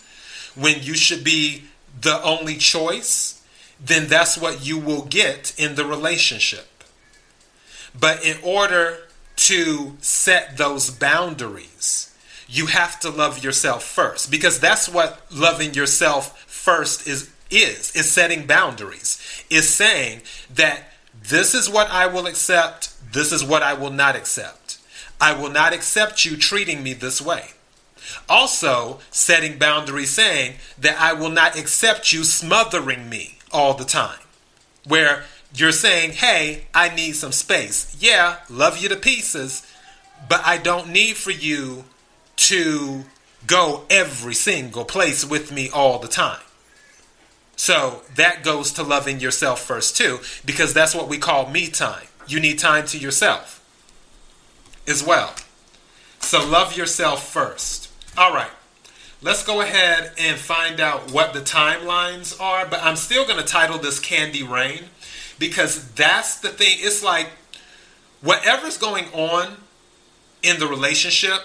when 0.56 0.82
you 0.82 0.94
should 0.94 1.26
be 1.26 1.64
the 2.00 2.24
only 2.24 2.56
choice, 2.56 3.46
then 3.86 4.08
that's 4.08 4.38
what 4.38 4.66
you 4.66 4.78
will 4.78 5.04
get 5.04 5.54
in 5.58 5.76
the 5.76 5.84
relationship. 5.84 6.86
But 8.00 8.24
in 8.24 8.38
order 8.46 9.10
to 9.52 9.98
set 10.00 10.56
those 10.56 10.90
boundaries, 10.90 12.16
you 12.48 12.68
have 12.68 12.98
to 13.02 13.10
love 13.10 13.44
yourself 13.44 13.84
first 13.84 14.32
because 14.32 14.58
that's 14.62 14.88
what 14.88 15.20
loving 15.30 15.74
yourself 15.74 16.46
first 16.48 17.06
is 17.06 17.30
is 17.52 17.92
is 17.96 18.10
setting 18.10 18.48
boundaries 18.48 19.22
is 19.50 19.70
saying 19.70 20.22
that 20.54 20.84
this 21.30 21.54
is 21.54 21.70
what 21.70 21.90
I 21.90 22.08
will 22.08 22.26
accept 22.26 22.92
this 23.12 23.32
is 23.32 23.44
what 23.44 23.62
I 23.62 23.74
will 23.74 23.92
not 23.92 24.16
accept. 24.16 24.78
I 25.20 25.34
will 25.34 25.50
not 25.50 25.74
accept 25.74 26.26
you 26.26 26.38
treating 26.38 26.82
me 26.82 26.94
this 26.94 27.22
way. 27.22 27.50
Also 28.28 29.00
setting 29.12 29.60
boundaries 29.60 30.10
saying 30.10 30.56
that 30.80 31.00
I 31.00 31.14
will 31.14 31.30
not 31.30 31.58
accept 31.58 32.14
you 32.14 32.24
smothering 32.24 33.10
me 33.10 33.38
all 33.52 33.74
the 33.74 33.86
time. 33.86 34.20
Where 34.88 35.26
you're 35.54 35.74
saying 35.74 36.12
hey 36.14 36.66
I 36.74 36.94
need 36.96 37.14
some 37.14 37.34
space. 37.34 37.96
Yeah 38.00 38.38
love 38.50 38.78
you 38.78 38.90
to 38.90 38.96
pieces 38.96 39.68
but 40.30 40.42
I 40.46 40.58
don't 40.58 40.90
need 40.90 41.18
for 41.18 41.32
you 41.32 41.84
to 42.38 43.04
go 43.48 43.84
every 43.90 44.34
single 44.34 44.86
place 44.86 45.26
with 45.26 45.52
me 45.52 45.70
all 45.70 46.00
the 46.00 46.08
time 46.08 46.40
so 47.56 48.02
that 48.16 48.44
goes 48.44 48.72
to 48.74 48.84
loving 48.84 49.20
yourself 49.20 49.62
first 49.62 49.96
too, 49.96 50.20
because 50.46 50.74
that's 50.74 50.96
what 50.96 51.08
we 51.08 51.18
call 51.18 51.50
me 51.50 51.68
time. 51.68 52.08
You 52.28 52.40
need 52.40 52.60
time 52.60 52.86
to 52.88 52.98
yourself 52.98 53.64
as 54.88 55.04
well. 55.04 55.36
So 56.20 56.46
love 56.46 56.76
yourself 56.78 57.28
first. 57.28 57.90
All 58.18 58.34
right. 58.34 58.52
Let's 59.24 59.46
go 59.46 59.62
ahead 59.62 60.14
and 60.18 60.38
find 60.38 60.80
out 60.80 61.12
what 61.12 61.34
the 61.34 61.42
timelines 61.42 62.40
are, 62.42 62.66
but 62.66 62.82
I'm 62.82 62.96
still 62.96 63.26
going 63.26 63.38
to 63.38 63.46
title 63.46 63.78
this 63.78 64.00
Candy 64.00 64.42
Rain 64.42 64.86
because 65.38 65.92
that's 65.92 66.40
the 66.40 66.50
thing. 66.50 66.78
It's 66.80 67.04
like 67.04 67.28
whatever's 68.22 68.78
going 68.78 69.06
on 69.14 69.58
in 70.42 70.60
the 70.60 70.68
relationship, 70.68 71.42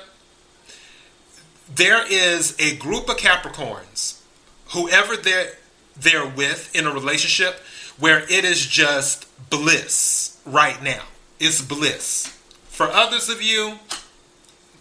there 1.74 2.10
is 2.10 2.56
a 2.58 2.76
group 2.76 3.08
of 3.08 3.16
Capricorns, 3.16 4.20
whoever 4.68 5.16
they're 5.16 5.52
they're 6.00 6.28
with 6.28 6.74
in 6.74 6.86
a 6.86 6.92
relationship 6.92 7.54
where 7.98 8.20
it 8.30 8.44
is 8.44 8.66
just 8.66 9.26
bliss 9.50 10.40
right 10.44 10.82
now. 10.82 11.02
It's 11.40 11.62
bliss. 11.62 12.36
For 12.68 12.86
others 12.86 13.28
of 13.28 13.42
you, 13.42 13.78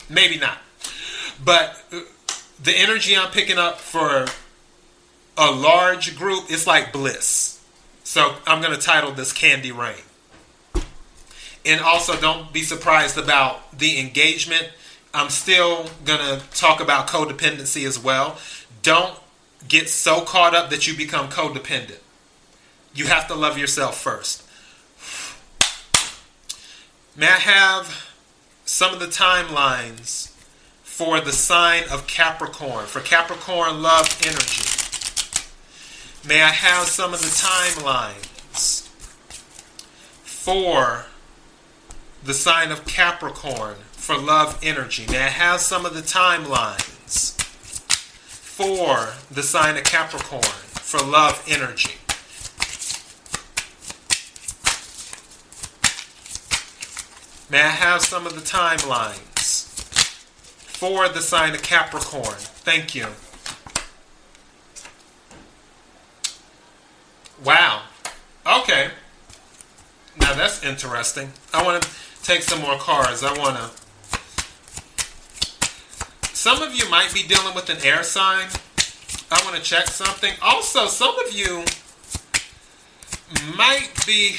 maybe 0.10 0.38
not. 0.38 0.58
But 1.44 1.82
uh, 1.92 2.02
the 2.62 2.74
energy 2.74 3.16
I'm 3.16 3.32
picking 3.32 3.58
up 3.58 3.80
for 3.80 4.26
a 5.38 5.52
large 5.52 6.18
group, 6.18 6.46
it's 6.50 6.68
like 6.68 6.94
bliss. 6.94 7.62
So 8.04 8.36
I'm 8.46 8.62
going 8.62 8.78
to 8.78 8.82
title 8.82 9.12
this 9.12 9.34
Candy 9.34 9.72
Rain. 9.72 10.04
And 11.66 11.82
also, 11.82 12.16
don't 12.20 12.54
be 12.54 12.62
surprised 12.62 13.18
about 13.18 13.78
the 13.78 14.00
engagement. 14.00 14.70
I'm 15.14 15.30
still 15.30 15.90
going 16.06 16.20
to 16.20 16.46
talk 16.52 16.80
about 16.80 17.08
codependency 17.08 17.88
as 17.88 17.98
well. 17.98 18.38
Don't 18.84 19.18
get 19.68 19.90
so 19.90 20.22
caught 20.22 20.56
up 20.56 20.70
that 20.70 20.88
you 20.88 20.96
become 20.96 21.30
codependent. 21.30 22.00
You 22.94 23.08
have 23.08 23.28
to 23.28 23.36
love 23.36 23.58
yourself 23.58 24.00
first. 24.00 24.44
May 27.16 27.28
I 27.28 27.40
have 27.40 28.12
some 28.66 28.94
of 28.94 29.00
the 29.00 29.08
timelines 29.08 30.32
for 30.84 31.20
the 31.20 31.32
sign 31.32 31.84
of 31.92 32.08
Capricorn, 32.08 32.86
for 32.86 33.00
Capricorn 33.00 33.82
love 33.82 34.20
energy? 34.26 34.64
May 36.28 36.42
I 36.42 36.50
have 36.50 36.88
some 36.88 37.14
of 37.14 37.22
the 37.22 37.28
timelines 37.28 38.88
for 40.24 41.06
the 42.24 42.34
sign 42.34 42.72
of 42.72 42.86
Capricorn 42.86 43.76
for 43.92 44.18
love 44.18 44.60
energy. 44.64 45.06
May 45.10 45.20
I 45.20 45.30
have 45.30 45.62
some 45.62 45.86
of 45.86 45.94
the 45.94 46.02
timelines 46.02 46.95
for 48.56 49.14
the 49.30 49.44
sign 49.44 49.76
of 49.76 49.84
Capricorn 49.84 50.42
for 50.42 50.98
love 51.06 51.44
energy? 51.46 51.96
May 57.52 57.62
I 57.62 57.68
have 57.68 58.02
some 58.02 58.26
of 58.26 58.34
the 58.34 58.40
timelines 58.40 59.68
for 60.78 61.10
the 61.10 61.22
sign 61.22 61.54
of 61.54 61.62
Capricorn? 61.64 62.38
Thank 62.38 62.96
you. 62.96 63.08
Wow. 67.44 67.82
Okay. 68.48 68.90
Now 70.18 70.34
that's 70.34 70.64
interesting. 70.64 71.34
I 71.54 71.62
want 71.62 71.84
to 71.84 71.90
take 72.24 72.42
some 72.42 72.62
more 72.62 72.78
cards. 72.78 73.22
I 73.22 73.38
want 73.38 73.58
to. 73.58 73.85
Some 76.46 76.62
of 76.62 76.76
you 76.76 76.88
might 76.92 77.12
be 77.12 77.24
dealing 77.24 77.56
with 77.56 77.72
an 77.72 77.84
air 77.84 78.04
sign. 78.04 78.46
I 79.32 79.44
want 79.44 79.56
to 79.56 79.64
check 79.64 79.88
something. 79.88 80.32
Also, 80.44 80.86
some 80.86 81.18
of 81.26 81.34
you 81.34 81.66
might 83.58 83.90
be. 84.06 84.36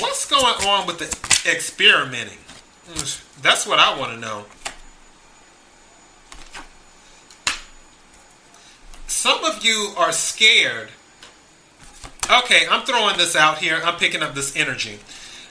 What's 0.00 0.24
going 0.24 0.66
on 0.66 0.86
with 0.86 0.96
the 0.96 1.50
experimenting? 1.52 2.38
Hmm, 2.86 3.42
that's 3.42 3.66
what 3.66 3.78
I 3.78 4.00
want 4.00 4.12
to 4.12 4.18
know. 4.18 4.46
Some 9.08 9.44
of 9.44 9.62
you 9.62 9.92
are 9.98 10.10
scared 10.10 10.88
Okay, 12.30 12.66
I'm 12.70 12.86
throwing 12.86 13.18
this 13.18 13.36
out 13.36 13.58
here. 13.58 13.82
I'm 13.84 13.96
picking 13.96 14.22
up 14.22 14.34
this 14.34 14.56
energy. 14.56 15.00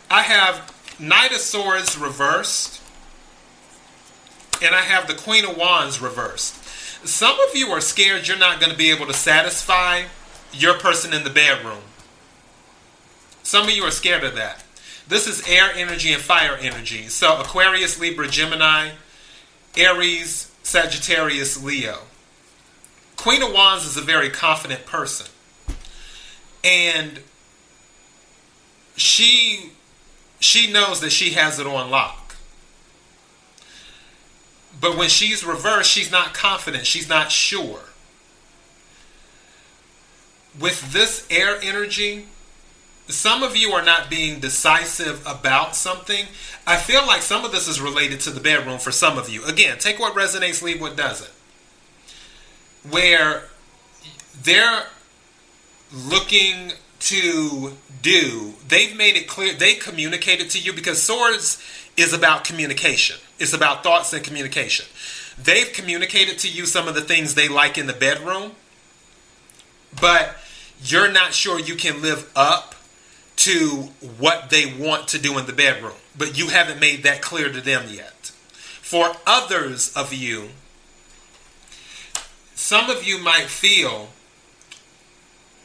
I 0.10 0.24
have 0.24 0.74
Knight 1.00 1.32
of 1.32 1.38
Swords 1.38 1.96
reversed, 1.96 2.82
and 4.66 4.76
I 4.76 4.82
have 4.82 5.08
the 5.08 5.14
Queen 5.14 5.46
of 5.46 5.58
Wands 5.58 6.02
reversed. 6.02 6.64
Some 7.08 7.40
of 7.40 7.56
you 7.56 7.68
are 7.70 7.82
scared 7.82 8.28
you're 8.28 8.38
not 8.38 8.60
going 8.60 8.72
to 8.72 8.78
be 8.78 8.90
able 8.90 9.06
to 9.06 9.14
satisfy 9.14 10.04
your 10.52 10.74
person 10.74 11.14
in 11.14 11.24
the 11.24 11.30
bedroom. 11.30 11.84
Some 13.44 13.66
of 13.68 13.72
you 13.72 13.84
are 13.84 13.92
scared 13.92 14.24
of 14.24 14.36
that. 14.36 14.64
This 15.08 15.28
is 15.28 15.48
air 15.48 15.70
energy 15.76 16.12
and 16.12 16.22
fire 16.22 16.58
energy. 16.60 17.08
So 17.10 17.40
Aquarius, 17.40 18.00
Libra, 18.00 18.28
Gemini, 18.28 18.92
Aries, 19.78 20.52
Sagittarius, 20.64 21.64
Leo. 21.64 22.00
Queen 23.16 23.44
of 23.44 23.54
Wands 23.54 23.86
is 23.86 23.98
a 23.98 24.02
very 24.02 24.30
confident 24.30 24.86
person 24.86 25.28
and 26.66 27.20
she 28.96 29.72
she 30.40 30.72
knows 30.72 31.00
that 31.02 31.12
she 31.12 31.32
has 31.32 31.60
it 31.60 31.68
on 31.68 31.90
lock. 31.92 32.25
But 34.86 34.98
when 34.98 35.10
she's 35.10 35.44
reversed, 35.44 35.90
she's 35.90 36.12
not 36.12 36.36
confident, 36.36 36.86
she's 36.86 37.10
not 37.10 37.32
sure. 37.32 37.80
With 40.60 40.94
this 40.94 41.26
air 41.32 41.58
energy, 41.60 42.28
some 43.08 43.42
of 43.42 43.58
you 43.58 43.72
are 43.72 43.84
not 43.84 44.12
being 44.12 44.40
decisive 44.40 45.26
about 45.26 45.76
something. 45.76 46.28
I 46.68 46.78
feel 46.78 47.04
like 47.08 47.24
some 47.24 47.44
of 47.44 47.52
this 47.52 47.68
is 47.68 47.82
related 47.82 48.20
to 48.22 48.30
the 48.30 48.40
bedroom 48.40 48.78
for 48.78 48.92
some 48.92 49.18
of 49.18 49.28
you. 49.28 49.44
Again, 49.46 49.80
take 49.80 49.98
what 49.98 50.14
resonates, 50.14 50.62
leave 50.62 50.80
what 50.80 50.96
doesn't. 50.96 51.34
Where 52.88 53.46
they're 54.40 54.86
looking 55.92 56.74
to 57.00 57.74
do, 58.04 58.54
they've 58.68 58.96
made 58.96 59.16
it 59.16 59.28
clear, 59.28 59.56
they 59.56 59.74
communicated 59.74 60.52
to 60.52 60.60
you 60.60 60.74
because 60.74 61.02
swords 61.02 61.60
is 61.98 62.14
about 62.14 62.44
communication. 62.44 63.18
It's 63.40 63.54
about 63.54 63.84
thoughts 63.84 64.14
and 64.14 64.24
communication. 64.24 64.86
They've 65.38 65.72
communicated 65.72 66.40
to 66.40 66.50
you 66.50 66.66
some 66.66 66.88
of 66.88 66.96
the 66.96 67.02
things 67.02 67.36
they 67.36 67.48
like 67.48 67.78
in 67.78 67.88
the 67.88 67.94
bedroom, 67.94 68.54
but 70.00 70.38
you're 70.82 71.12
not 71.12 71.34
sure 71.34 71.60
you 71.60 71.76
can 71.76 72.02
live 72.02 72.32
up 72.36 72.76
to 73.38 73.90
what 74.18 74.50
they 74.50 74.66
want 74.66 75.08
to 75.10 75.20
do 75.20 75.38
in 75.38 75.46
the 75.46 75.54
bedroom. 75.54 75.94
But 76.18 76.38
you 76.38 76.48
haven't 76.48 76.80
made 76.80 77.04
that 77.04 77.22
clear 77.22 77.52
to 77.52 77.62
them 77.62 77.90
yet. 77.90 78.32
For 78.82 79.16
others 79.28 79.94
of 79.96 80.14
you, 80.14 80.50
some 82.56 82.90
of 82.90 83.04
you 83.04 83.20
might 83.20 83.46
feel 83.46 84.10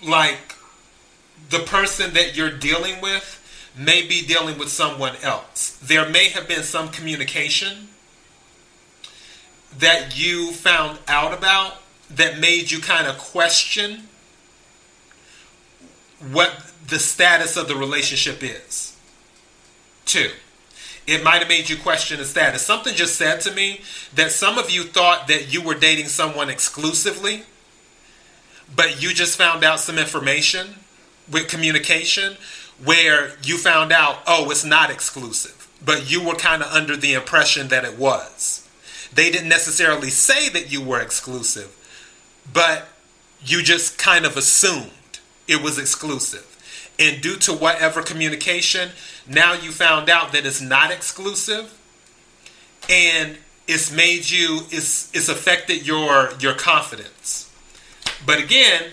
like 0.05 0.57
the 1.49 1.61
person 1.61 2.13
that 2.15 2.37
you're 2.37 2.51
dealing 2.51 3.01
with 3.01 3.40
may 3.81 4.07
be 4.07 4.25
dealing 4.27 4.59
with 4.59 4.69
someone 4.69 5.17
else. 5.23 5.79
There 5.83 6.09
may 6.09 6.29
have 6.29 6.47
been 6.47 6.63
some 6.63 6.89
communication 6.89 7.89
that 9.79 10.19
you 10.19 10.53
found 10.53 10.99
out 11.09 11.33
about 11.37 11.77
that 12.11 12.39
made 12.39 12.71
you 12.71 12.81
kind 12.81 13.07
of 13.07 13.19
question 13.19 14.09
what 16.31 16.73
the 16.89 16.99
status 16.99 17.57
of 17.57 17.69
the 17.69 17.77
relationship 17.77 18.43
is. 18.43 18.97
Two, 20.05 20.31
it 21.07 21.23
might 21.23 21.39
have 21.39 21.49
made 21.49 21.71
you 21.71 21.77
question 21.77 22.19
the 22.19 22.25
status. 22.25 22.63
Something 22.63 22.95
just 22.95 23.17
said 23.17 23.41
to 23.43 23.55
me 23.55 23.81
that 24.15 24.33
some 24.33 24.59
of 24.59 24.71
you 24.71 24.83
thought 24.83 25.29
that 25.29 25.53
you 25.53 25.63
were 25.63 25.75
dating 25.75 26.07
someone 26.07 26.51
exclusively 26.51 27.45
but 28.75 29.03
you 29.03 29.13
just 29.13 29.37
found 29.37 29.65
out 29.65 29.81
some 29.81 29.99
information 29.99 30.77
with 31.31 31.49
communication 31.49 32.37
where 32.85 33.33
you 33.43 33.59
found 33.59 33.93
out, 33.93 34.19
oh, 34.27 34.51
it's 34.51 34.65
not 34.65 34.91
exclusive, 34.91 35.69
but 35.85 36.11
you 36.11 36.23
were 36.23 36.35
kind 36.35 36.63
of 36.63 36.73
under 36.73 36.97
the 36.97 37.15
impression 37.15 37.69
that 37.69 37.85
it 37.85 37.99
was. 37.99 38.69
They 39.13 39.31
didn't 39.31 39.49
necessarily 39.49 40.11
say 40.11 40.49
that 40.51 40.73
you 40.73 40.83
were 40.83 41.01
exclusive, 41.01 41.77
but 42.53 42.89
you 43.45 43.63
just 43.63 43.99
kind 43.99 44.25
of 44.25 44.37
assumed 44.37 45.19
it 45.49 45.63
was 45.63 45.79
exclusive. 45.79 46.47
And 46.99 47.21
due 47.23 47.37
to 47.37 47.53
whatever 47.53 48.03
communication, 48.03 48.91
now 49.27 49.55
you 49.55 49.73
found 49.73 50.11
out 50.11 50.33
that 50.33 50.47
it's 50.47 50.61
not 50.61 50.91
exclusive 50.91 51.77
and 52.89 53.39
it's 53.67 53.95
made 53.95 54.29
you 54.29 54.61
it's 54.71 55.15
it's 55.15 55.29
affected 55.29 55.87
your 55.87 56.31
your 56.41 56.55
confidence 56.55 57.51
but 58.25 58.39
again, 58.39 58.85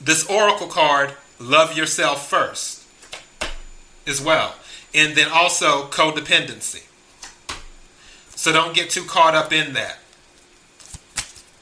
this 0.00 0.28
oracle 0.28 0.66
card, 0.66 1.14
love 1.40 1.76
yourself 1.76 2.28
first 2.28 2.84
as 4.06 4.20
well. 4.22 4.54
And 4.94 5.16
then 5.16 5.28
also 5.32 5.86
codependency. 5.86 6.84
So 8.36 8.52
don't 8.52 8.74
get 8.74 8.90
too 8.90 9.04
caught 9.04 9.34
up 9.34 9.52
in 9.52 9.72
that. 9.74 9.98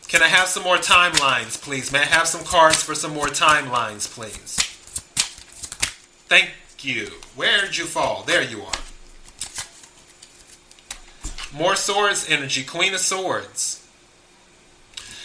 Can 0.09 0.23
I 0.23 0.29
have 0.29 0.49
some 0.49 0.63
more 0.63 0.79
timelines, 0.79 1.61
please? 1.61 1.93
May 1.93 2.01
I 2.01 2.05
have 2.07 2.27
some 2.27 2.45
cards 2.45 2.83
for 2.83 2.95
some 2.95 3.13
more 3.13 3.27
timelines, 3.27 4.11
please? 4.11 4.57
Thank 6.29 6.53
you. 6.81 7.09
Where'd 7.37 7.77
you 7.77 7.85
fall? 7.85 8.23
There 8.23 8.43
you 8.43 8.63
are. 8.63 8.73
More 11.53 11.77
swords 11.77 12.29
energy. 12.29 12.65
Queen 12.65 12.95
of 12.95 13.01
Swords. 13.01 13.87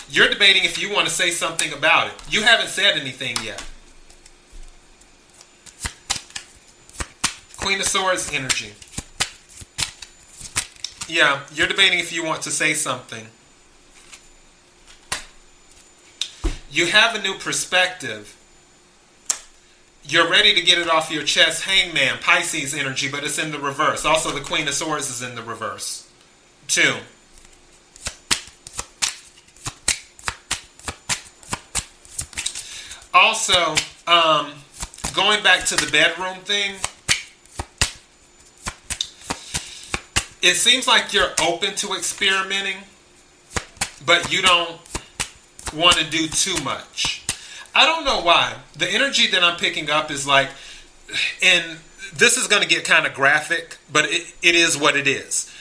You're 0.10 0.30
debating 0.30 0.66
if 0.66 0.82
you 0.82 0.94
want 0.94 1.08
to 1.08 1.13
say 1.13 1.32
something 1.32 1.72
about 1.72 2.08
it. 2.08 2.13
You 2.30 2.44
haven't 2.44 2.70
said 2.70 2.98
anything 2.98 3.38
yet. 3.44 3.63
Queen 7.63 7.80
of 7.80 7.88
Swords 7.88 8.30
energy. 8.34 8.73
Yeah, 11.08 11.43
you're 11.54 11.67
debating 11.67 11.99
if 11.99 12.12
you 12.12 12.21
want 12.21 12.41
to 12.41 12.52
say 12.52 12.73
something. 12.73 13.28
You 16.69 16.88
have 16.88 17.15
a 17.15 17.21
new 17.21 17.36
perspective. 17.36 18.36
You're 20.04 20.30
ready 20.30 20.54
to 20.54 20.62
get 20.62 20.78
it 20.78 20.89
off 20.89 21.10
your 21.10 21.23
chest. 21.23 21.63
Hangman, 21.63 22.17
Pisces 22.19 22.76
energy, 22.76 23.10
but 23.10 23.23
it's 23.23 23.39
in 23.39 23.52
the 23.52 23.60
reverse. 23.60 24.04
Also, 24.04 24.32
the 24.32 24.41
Queen 24.41 24.67
of 24.67 24.73
Swords 24.73 25.10
is 25.10 25.21
in 25.21 25.36
the 25.36 25.41
reverse. 25.41 26.10
Two. 26.67 26.95
also, 33.13 33.76
um, 34.08 34.52
going 35.13 35.41
back 35.43 35.63
to 35.65 35.76
the 35.76 35.89
bedroom 35.91 36.39
thing, 36.43 36.76
it 40.43 40.56
seems 40.56 40.88
like 40.88 41.13
you're 41.13 41.32
open 41.41 41.73
to 41.75 41.93
experimenting, 41.93 42.77
but 44.06 44.32
you 44.32 44.41
don't 44.41 44.79
want 45.73 45.95
to 45.97 46.10
do 46.10 46.27
too 46.27 46.62
much. 46.63 47.25
I 47.73 47.86
don't 47.86 48.06
know 48.06 48.21
why. 48.21 48.58
The 48.77 48.88
energy 48.88 49.27
that 49.32 49.43
I'm 49.43 49.58
picking 49.58 49.89
up 49.89 50.12
is 50.12 50.27
like, 50.27 50.49
and 51.41 51.77
this 52.13 52.38
is 52.38 52.47
going 52.47 52.62
to 52.62 52.67
get 52.67 52.86
kind 52.86 53.08
of 53.08 53.15
graphic, 53.15 53.77
but 53.91 54.06
it, 54.06 54.34
it 54.43 54.53
is 54.53 54.77
what 54.77 54.95
it 54.95 55.08
is. 55.08 55.51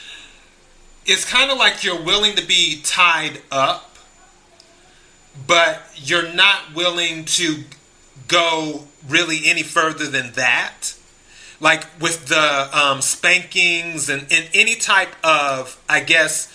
It's 1.05 1.27
kind 1.27 1.49
of 1.49 1.57
like 1.57 1.83
you're 1.83 2.01
willing 2.01 2.35
to 2.35 2.45
be 2.45 2.81
tied 2.83 3.41
up 3.51 3.93
but 5.47 5.81
you're 5.95 6.31
not 6.33 6.73
willing 6.75 7.25
to 7.25 7.63
go 8.27 8.87
really 9.07 9.41
any 9.45 9.63
further 9.63 10.07
than 10.07 10.33
that. 10.33 10.93
Like 11.63 11.85
with 12.01 12.25
the 12.25 12.77
um, 12.77 13.01
spankings 13.01 14.09
and, 14.09 14.23
and 14.29 14.49
any 14.53 14.75
type 14.75 15.15
of, 15.23 15.81
I 15.87 16.01
guess, 16.01 16.51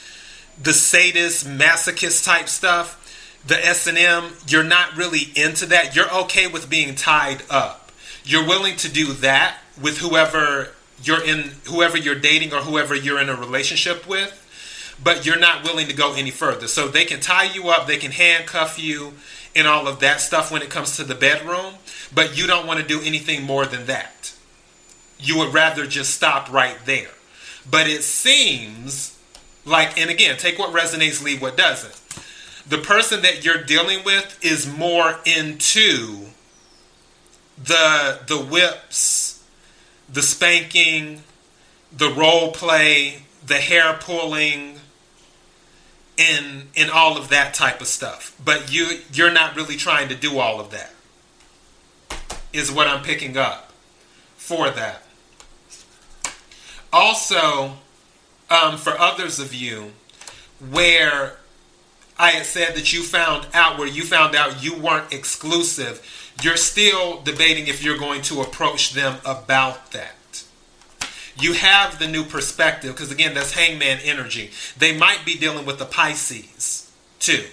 the 0.63 0.75
sadist, 0.75 1.47
masochist 1.47 2.27
type 2.27 2.47
stuff, 2.47 3.43
the 3.47 3.57
S 3.67 3.87
and 3.87 3.97
M, 3.97 4.33
you're 4.47 4.63
not 4.63 4.99
really 4.99 5.33
into 5.35 5.65
that. 5.67 5.97
You're 5.97 6.13
okay 6.25 6.47
with 6.47 6.69
being 6.69 6.95
tied 6.95 7.43
up. 7.49 7.91
You're 8.23 8.47
willing 8.47 8.77
to 8.77 8.93
do 8.93 9.15
that 9.15 9.57
with 9.81 9.97
whoever 9.97 10.69
you're 11.03 11.25
in, 11.25 11.53
whoever 11.65 11.97
you're 11.97 12.15
dating 12.15 12.53
or 12.53 12.59
whoever 12.59 12.95
you're 12.95 13.19
in 13.19 13.31
a 13.31 13.35
relationship 13.35 14.07
with, 14.07 14.35
but 15.03 15.25
you're 15.25 15.39
not 15.39 15.65
willing 15.65 15.87
to 15.87 15.95
go 15.95 16.13
any 16.13 16.31
further. 16.31 16.69
So 16.69 16.87
they 16.87 17.07
can 17.07 17.21
tie 17.21 17.51
you 17.51 17.71
up, 17.71 17.87
they 17.87 17.97
can 17.97 18.11
handcuff 18.11 18.79
you, 18.79 19.15
and 19.57 19.67
all 19.67 19.89
of 19.89 20.01
that 20.01 20.21
stuff 20.21 20.53
when 20.53 20.61
it 20.61 20.69
comes 20.69 20.97
to 20.97 21.05
the 21.05 21.15
bedroom, 21.15 21.77
but 22.15 22.37
you 22.37 22.47
don't 22.47 22.67
want 22.67 22.79
to 22.81 22.87
do 22.87 23.01
anything 23.03 23.45
more 23.45 23.65
than 23.65 23.87
that. 23.87 24.35
You 25.19 25.39
would 25.39 25.53
rather 25.53 25.87
just 25.87 26.15
stop 26.15 26.51
right 26.53 26.77
there. 26.85 27.11
But 27.71 27.89
it 27.89 28.03
seems 28.03 29.19
like, 29.65 29.99
and 30.01 30.11
again, 30.11 30.37
take 30.37 30.59
what 30.59 30.73
resonates, 30.73 31.23
leave 31.23 31.43
what 31.43 31.57
doesn't. 31.57 31.95
The 32.69 32.79
person 32.79 33.23
that 33.23 33.45
you're 33.45 33.63
dealing 33.63 34.05
with 34.05 34.39
is 34.43 34.67
more 34.71 35.19
into 35.25 36.27
the 37.63 38.21
the 38.27 38.39
whips, 38.39 39.43
the 40.09 40.23
spanking, 40.23 41.23
the 41.97 42.11
role 42.11 42.53
play, 42.53 43.23
the 43.45 43.57
hair 43.57 43.99
pulling, 44.01 44.79
and 46.19 46.69
and 46.77 46.91
all 46.91 47.17
of 47.17 47.29
that 47.31 47.55
type 47.55 47.81
of 47.81 47.87
stuff. 47.87 48.39
But 48.43 48.73
you 48.73 49.01
you're 49.13 49.33
not 49.33 49.57
really 49.57 49.77
trying 49.77 50.09
to 50.09 50.15
do 50.15 50.39
all 50.39 50.61
of 50.61 50.71
that. 50.71 50.91
Is 52.53 52.71
what 52.71 52.87
I'm 52.87 53.03
picking 53.03 53.37
up 53.37 53.73
for 54.37 54.71
that. 54.71 55.03
Also, 56.93 57.77
um, 58.51 58.79
for 58.79 58.99
others 58.99 59.39
of 59.39 59.53
you, 59.53 59.93
where 60.71 61.37
I 62.19 62.31
had 62.31 62.47
said 62.47 62.75
that 62.75 62.93
you 62.93 63.03
found 63.03 63.47
out 63.55 63.79
where 63.79 63.87
you 63.87 64.05
found 64.05 64.35
out 64.35 64.63
you 64.63 64.77
weren't 64.77 65.13
exclusive, 65.13 66.03
you're 66.43 66.57
still 66.57 67.21
debating 67.23 67.67
if 67.67 67.83
you're 67.83 67.99
going 67.99 68.23
to 68.23 68.41
approach 68.41 68.93
them 68.93 69.19
about 69.25 69.93
that. 69.93 70.45
You 71.39 71.53
have 71.53 72.01
the 72.01 72.09
new 72.09 72.25
perspective 72.25 72.95
because 72.95 73.13
again 73.13 73.35
that's 73.35 73.53
hangman 73.53 73.99
energy. 74.03 74.51
They 74.77 74.97
might 74.97 75.25
be 75.25 75.37
dealing 75.37 75.67
with 75.67 75.79
the 75.79 75.85
pisces 75.85 76.91
too 77.21 77.45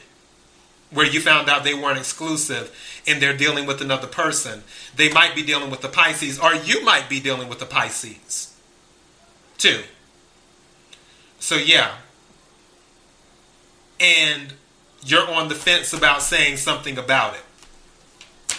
where 0.91 1.05
you 1.05 1.19
found 1.19 1.49
out 1.49 1.63
they 1.63 1.73
weren't 1.73 1.97
exclusive 1.97 2.73
and 3.05 3.21
they're 3.21 3.35
dealing 3.35 3.65
with 3.65 3.81
another 3.81 4.07
person. 4.07 4.63
They 4.95 5.11
might 5.11 5.35
be 5.35 5.43
dealing 5.43 5.69
with 5.69 5.81
the 5.81 5.89
pisces 5.89 6.39
or 6.39 6.55
you 6.55 6.83
might 6.83 7.09
be 7.09 7.19
dealing 7.19 7.49
with 7.49 7.59
the 7.59 7.65
pisces 7.65 8.54
too 9.57 9.81
so 11.45 11.55
yeah. 11.57 11.93
And 13.99 14.53
you're 15.05 15.29
on 15.29 15.47
the 15.47 15.53
fence 15.53 15.93
about 15.93 16.23
saying 16.23 16.57
something 16.57 16.97
about 16.97 17.35
it. 17.35 18.57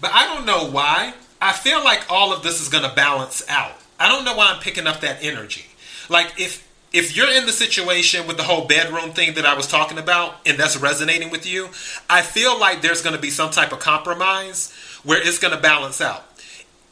But 0.00 0.10
i 0.12 0.26
don't 0.26 0.44
know 0.44 0.68
why. 0.68 1.14
I 1.40 1.52
feel 1.52 1.84
like 1.84 2.10
all 2.10 2.32
of 2.32 2.42
this 2.42 2.60
is 2.60 2.68
going 2.68 2.82
to 2.82 2.94
balance 2.94 3.44
out. 3.48 3.76
I 4.00 4.08
don't 4.08 4.24
know 4.24 4.34
why 4.34 4.50
I'm 4.52 4.60
picking 4.60 4.88
up 4.88 5.00
that 5.00 5.22
energy. 5.22 5.66
Like 6.08 6.34
if 6.38 6.66
if 6.92 7.16
you're 7.16 7.30
in 7.30 7.46
the 7.46 7.52
situation 7.52 8.26
with 8.26 8.36
the 8.36 8.42
whole 8.42 8.66
bedroom 8.66 9.12
thing 9.12 9.34
that 9.34 9.46
I 9.46 9.54
was 9.54 9.68
talking 9.68 9.98
about 9.98 10.34
and 10.46 10.58
that's 10.58 10.76
resonating 10.76 11.30
with 11.30 11.46
you, 11.46 11.66
I 12.10 12.22
feel 12.22 12.58
like 12.58 12.82
there's 12.82 13.02
going 13.02 13.14
to 13.14 13.22
be 13.22 13.30
some 13.30 13.50
type 13.50 13.72
of 13.72 13.78
compromise 13.78 14.72
where 15.04 15.20
it's 15.20 15.38
going 15.38 15.54
to 15.54 15.60
balance 15.60 16.00
out. 16.00 16.24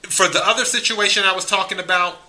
For 0.02 0.28
the 0.28 0.46
other 0.46 0.64
situation 0.64 1.24
I 1.24 1.34
was 1.34 1.44
talking 1.44 1.80
about 1.80 2.20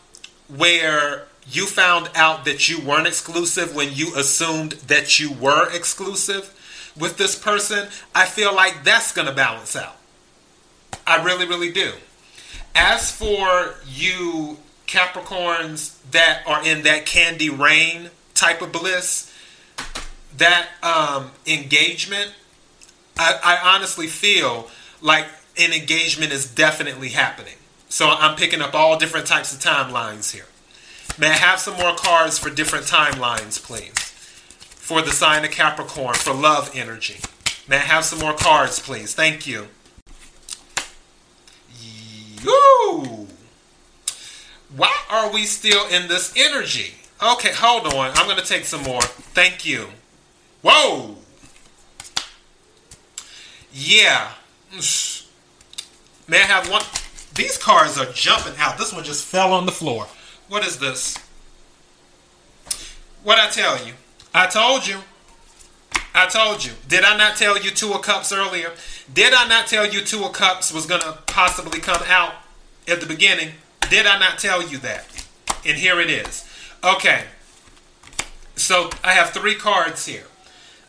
where 0.47 1.27
you 1.49 1.65
found 1.65 2.09
out 2.15 2.45
that 2.45 2.69
you 2.69 2.79
weren't 2.79 3.07
exclusive 3.07 3.75
when 3.75 3.93
you 3.93 4.15
assumed 4.15 4.73
that 4.87 5.19
you 5.19 5.31
were 5.31 5.69
exclusive 5.71 6.51
with 6.97 7.17
this 7.17 7.37
person, 7.37 7.87
I 8.13 8.25
feel 8.25 8.55
like 8.55 8.83
that's 8.83 9.11
going 9.11 9.27
to 9.27 9.33
balance 9.33 9.75
out. 9.75 9.97
I 11.05 11.23
really, 11.23 11.47
really 11.47 11.71
do. 11.71 11.93
As 12.73 13.11
for 13.11 13.75
you 13.87 14.57
Capricorns 14.87 15.97
that 16.11 16.43
are 16.45 16.65
in 16.65 16.83
that 16.83 17.05
candy 17.05 17.49
rain 17.49 18.09
type 18.33 18.61
of 18.61 18.71
bliss, 18.71 19.31
that 20.37 20.67
um, 20.83 21.31
engagement, 21.45 22.33
I, 23.17 23.39
I 23.43 23.75
honestly 23.75 24.07
feel 24.07 24.69
like 25.01 25.25
an 25.57 25.73
engagement 25.73 26.31
is 26.31 26.53
definitely 26.53 27.09
happening. 27.09 27.55
So 27.95 28.09
I'm 28.09 28.35
picking 28.35 28.59
up 28.59 28.75
all 28.75 28.99
different 28.99 29.25
types 29.25 29.53
of 29.53 29.61
timelines 29.61 30.33
here. 30.33 30.47
May 31.17 31.27
I 31.29 31.37
have 31.37 31.61
some 31.61 31.77
more 31.77 31.95
cards 31.95 32.37
for 32.37 32.49
different 32.49 32.87
timelines, 32.87 33.57
please? 33.63 33.93
For 33.93 35.01
the 35.01 35.11
sign 35.11 35.45
of 35.45 35.51
Capricorn, 35.51 36.15
for 36.15 36.33
love 36.33 36.69
energy. 36.75 37.21
May 37.69 37.77
I 37.77 37.79
have 37.79 38.03
some 38.03 38.19
more 38.19 38.33
cards, 38.33 38.81
please? 38.81 39.13
Thank 39.13 39.47
you. 39.47 39.69
Yoo! 42.43 43.27
Why 44.75 44.93
are 45.09 45.31
we 45.31 45.45
still 45.45 45.87
in 45.87 46.09
this 46.09 46.33
energy? 46.35 46.95
Okay, 47.23 47.53
hold 47.53 47.93
on. 47.93 48.11
I'm 48.15 48.25
going 48.25 48.37
to 48.37 48.45
take 48.45 48.65
some 48.65 48.83
more. 48.83 49.03
Thank 49.03 49.65
you. 49.65 49.87
Whoa! 50.61 51.15
Yeah. 53.71 54.31
Mm. 54.73 55.27
May 56.27 56.39
I 56.39 56.45
have 56.45 56.69
one? 56.69 56.83
These 57.35 57.57
cards 57.57 57.97
are 57.97 58.11
jumping 58.11 58.53
out. 58.57 58.77
This 58.77 58.93
one 58.93 59.03
just 59.03 59.25
fell 59.25 59.53
on 59.53 59.65
the 59.65 59.71
floor. 59.71 60.07
What 60.47 60.65
is 60.65 60.79
this? 60.79 61.17
What 63.23 63.39
I 63.39 63.49
tell 63.49 63.85
you? 63.85 63.93
I 64.33 64.47
told 64.47 64.87
you. 64.87 64.99
I 66.13 66.27
told 66.27 66.63
you. 66.63 66.71
Did 66.87 67.03
I 67.03 67.17
not 67.17 67.35
tell 67.35 67.59
you 67.59 67.71
Two 67.71 67.91
of 67.93 68.01
Cups 68.01 68.31
earlier? 68.31 68.71
Did 69.13 69.33
I 69.33 69.47
not 69.47 69.67
tell 69.67 69.85
you 69.85 70.01
Two 70.01 70.23
of 70.23 70.31
Cups 70.31 70.73
was 70.73 70.85
going 70.85 71.01
to 71.01 71.19
possibly 71.27 71.79
come 71.79 72.01
out 72.07 72.35
at 72.87 73.01
the 73.01 73.05
beginning? 73.05 73.49
Did 73.89 74.05
I 74.05 74.17
not 74.17 74.39
tell 74.39 74.65
you 74.65 74.77
that? 74.79 75.25
And 75.65 75.77
here 75.77 75.99
it 75.99 76.09
is. 76.09 76.49
Okay. 76.83 77.25
So 78.55 78.89
I 79.03 79.11
have 79.11 79.31
three 79.31 79.55
cards 79.55 80.05
here. 80.05 80.25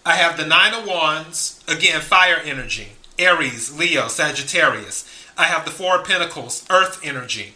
I 0.04 0.14
have 0.14 0.36
the 0.36 0.46
Nine 0.46 0.72
of 0.72 0.86
Wands, 0.86 1.64
again, 1.66 2.00
fire 2.00 2.36
energy, 2.44 2.90
Aries, 3.18 3.76
Leo, 3.76 4.06
Sagittarius. 4.06 5.04
I 5.36 5.44
have 5.44 5.64
the 5.64 5.70
Four 5.70 6.00
of 6.00 6.06
Pentacles, 6.06 6.64
earth 6.70 7.00
energy, 7.02 7.54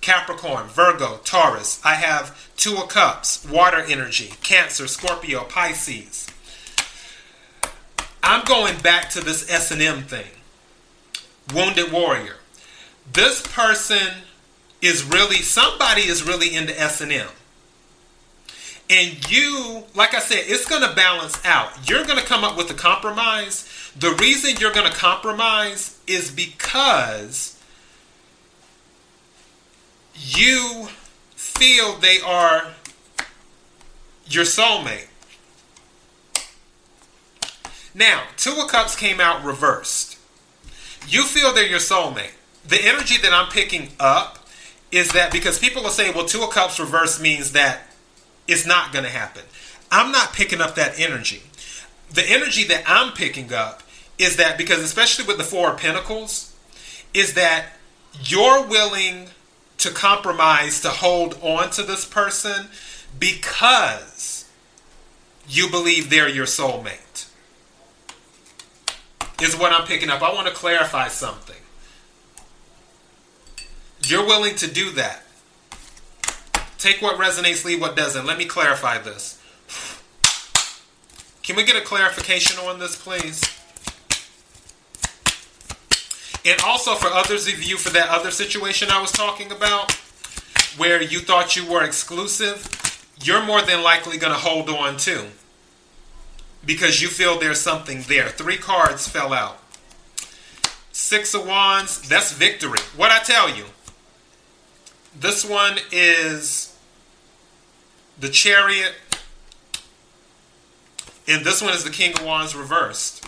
Capricorn, 0.00 0.66
Virgo, 0.66 1.20
Taurus. 1.24 1.80
I 1.82 1.94
have 1.94 2.50
Two 2.56 2.76
of 2.76 2.88
Cups, 2.88 3.46
water 3.48 3.78
energy, 3.78 4.34
Cancer, 4.42 4.86
Scorpio, 4.86 5.44
Pisces. 5.44 6.28
I'm 8.22 8.44
going 8.44 8.78
back 8.78 9.10
to 9.10 9.20
this 9.20 9.50
S&M 9.50 10.02
thing. 10.02 10.26
Wounded 11.54 11.92
Warrior. 11.92 12.36
This 13.10 13.42
person 13.46 14.08
is 14.80 15.04
really 15.04 15.36
somebody 15.36 16.02
is 16.02 16.26
really 16.26 16.54
into 16.54 16.78
S&M. 16.78 17.28
And 18.90 19.30
you, 19.30 19.84
like 19.94 20.14
I 20.14 20.20
said, 20.20 20.44
it's 20.46 20.66
going 20.66 20.82
to 20.82 20.94
balance 20.94 21.42
out. 21.44 21.88
You're 21.88 22.04
going 22.04 22.18
to 22.18 22.24
come 22.24 22.44
up 22.44 22.56
with 22.56 22.70
a 22.70 22.74
compromise. 22.74 23.92
The 23.98 24.10
reason 24.20 24.56
you're 24.60 24.72
going 24.72 24.90
to 24.90 24.96
compromise 24.96 25.98
is 26.06 26.30
because 26.30 27.58
you 30.14 30.88
feel 31.34 31.96
they 31.96 32.20
are 32.20 32.72
your 34.26 34.44
soulmate. 34.44 35.08
Now, 37.94 38.24
Two 38.36 38.60
of 38.60 38.68
Cups 38.68 38.96
came 38.96 39.20
out 39.20 39.44
reversed. 39.44 40.18
You 41.06 41.22
feel 41.22 41.54
they're 41.54 41.66
your 41.66 41.78
soulmate. 41.78 42.32
The 42.66 42.84
energy 42.84 43.16
that 43.18 43.32
I'm 43.32 43.50
picking 43.50 43.92
up 44.00 44.46
is 44.90 45.12
that 45.12 45.30
because 45.32 45.58
people 45.58 45.82
will 45.82 45.90
say, 45.90 46.10
well, 46.10 46.24
Two 46.24 46.42
of 46.42 46.50
Cups 46.50 46.80
reverse 46.80 47.20
means 47.20 47.52
that 47.52 47.82
it's 48.46 48.66
not 48.66 48.92
going 48.92 49.04
to 49.04 49.10
happen. 49.10 49.42
I'm 49.90 50.12
not 50.12 50.32
picking 50.32 50.60
up 50.60 50.74
that 50.74 50.98
energy. 50.98 51.42
The 52.10 52.28
energy 52.28 52.64
that 52.64 52.84
I'm 52.86 53.12
picking 53.12 53.52
up 53.52 53.82
is 54.18 54.36
that 54.36 54.58
because, 54.58 54.80
especially 54.80 55.26
with 55.26 55.38
the 55.38 55.44
Four 55.44 55.72
of 55.72 55.78
Pentacles, 55.78 56.54
is 57.12 57.34
that 57.34 57.66
you're 58.22 58.66
willing 58.66 59.28
to 59.78 59.90
compromise 59.90 60.80
to 60.80 60.88
hold 60.88 61.38
on 61.42 61.70
to 61.70 61.82
this 61.82 62.04
person 62.04 62.68
because 63.18 64.48
you 65.48 65.68
believe 65.68 66.10
they're 66.10 66.28
your 66.28 66.46
soulmate. 66.46 67.28
Is 69.42 69.56
what 69.56 69.72
I'm 69.72 69.86
picking 69.86 70.10
up. 70.10 70.22
I 70.22 70.32
want 70.32 70.46
to 70.46 70.54
clarify 70.54 71.08
something. 71.08 71.56
You're 74.04 74.24
willing 74.24 74.54
to 74.56 74.70
do 74.70 74.92
that. 74.92 75.23
Take 76.84 77.00
what 77.00 77.16
resonates, 77.16 77.64
leave 77.64 77.80
what 77.80 77.96
doesn't. 77.96 78.26
Let 78.26 78.36
me 78.36 78.44
clarify 78.44 78.98
this. 78.98 79.40
Can 81.42 81.56
we 81.56 81.64
get 81.64 81.76
a 81.76 81.80
clarification 81.80 82.58
on 82.58 82.78
this, 82.78 82.94
please? 82.94 83.40
And 86.44 86.60
also 86.60 86.94
for 86.94 87.06
others 87.06 87.48
of 87.48 87.62
you, 87.62 87.78
for 87.78 87.88
that 87.88 88.10
other 88.10 88.30
situation 88.30 88.90
I 88.90 89.00
was 89.00 89.10
talking 89.10 89.50
about, 89.50 89.92
where 90.76 91.00
you 91.00 91.20
thought 91.20 91.56
you 91.56 91.66
were 91.66 91.82
exclusive, 91.82 92.68
you're 93.22 93.42
more 93.42 93.62
than 93.62 93.82
likely 93.82 94.18
going 94.18 94.34
to 94.34 94.38
hold 94.38 94.68
on 94.68 94.98
to 94.98 95.28
because 96.66 97.00
you 97.00 97.08
feel 97.08 97.38
there's 97.38 97.60
something 97.60 98.02
there. 98.08 98.28
Three 98.28 98.58
cards 98.58 99.08
fell 99.08 99.32
out. 99.32 99.58
Six 100.92 101.32
of 101.32 101.46
Wands, 101.46 102.06
that's 102.06 102.32
victory. 102.32 102.80
What 102.94 103.10
I 103.10 103.20
tell 103.20 103.48
you, 103.48 103.64
this 105.18 105.46
one 105.46 105.78
is 105.90 106.72
the 108.18 108.28
Chariot, 108.28 108.94
and 111.26 111.44
this 111.44 111.62
one 111.62 111.72
is 111.72 111.84
the 111.84 111.90
King 111.90 112.14
of 112.14 112.24
Wands 112.24 112.54
reversed. 112.54 113.26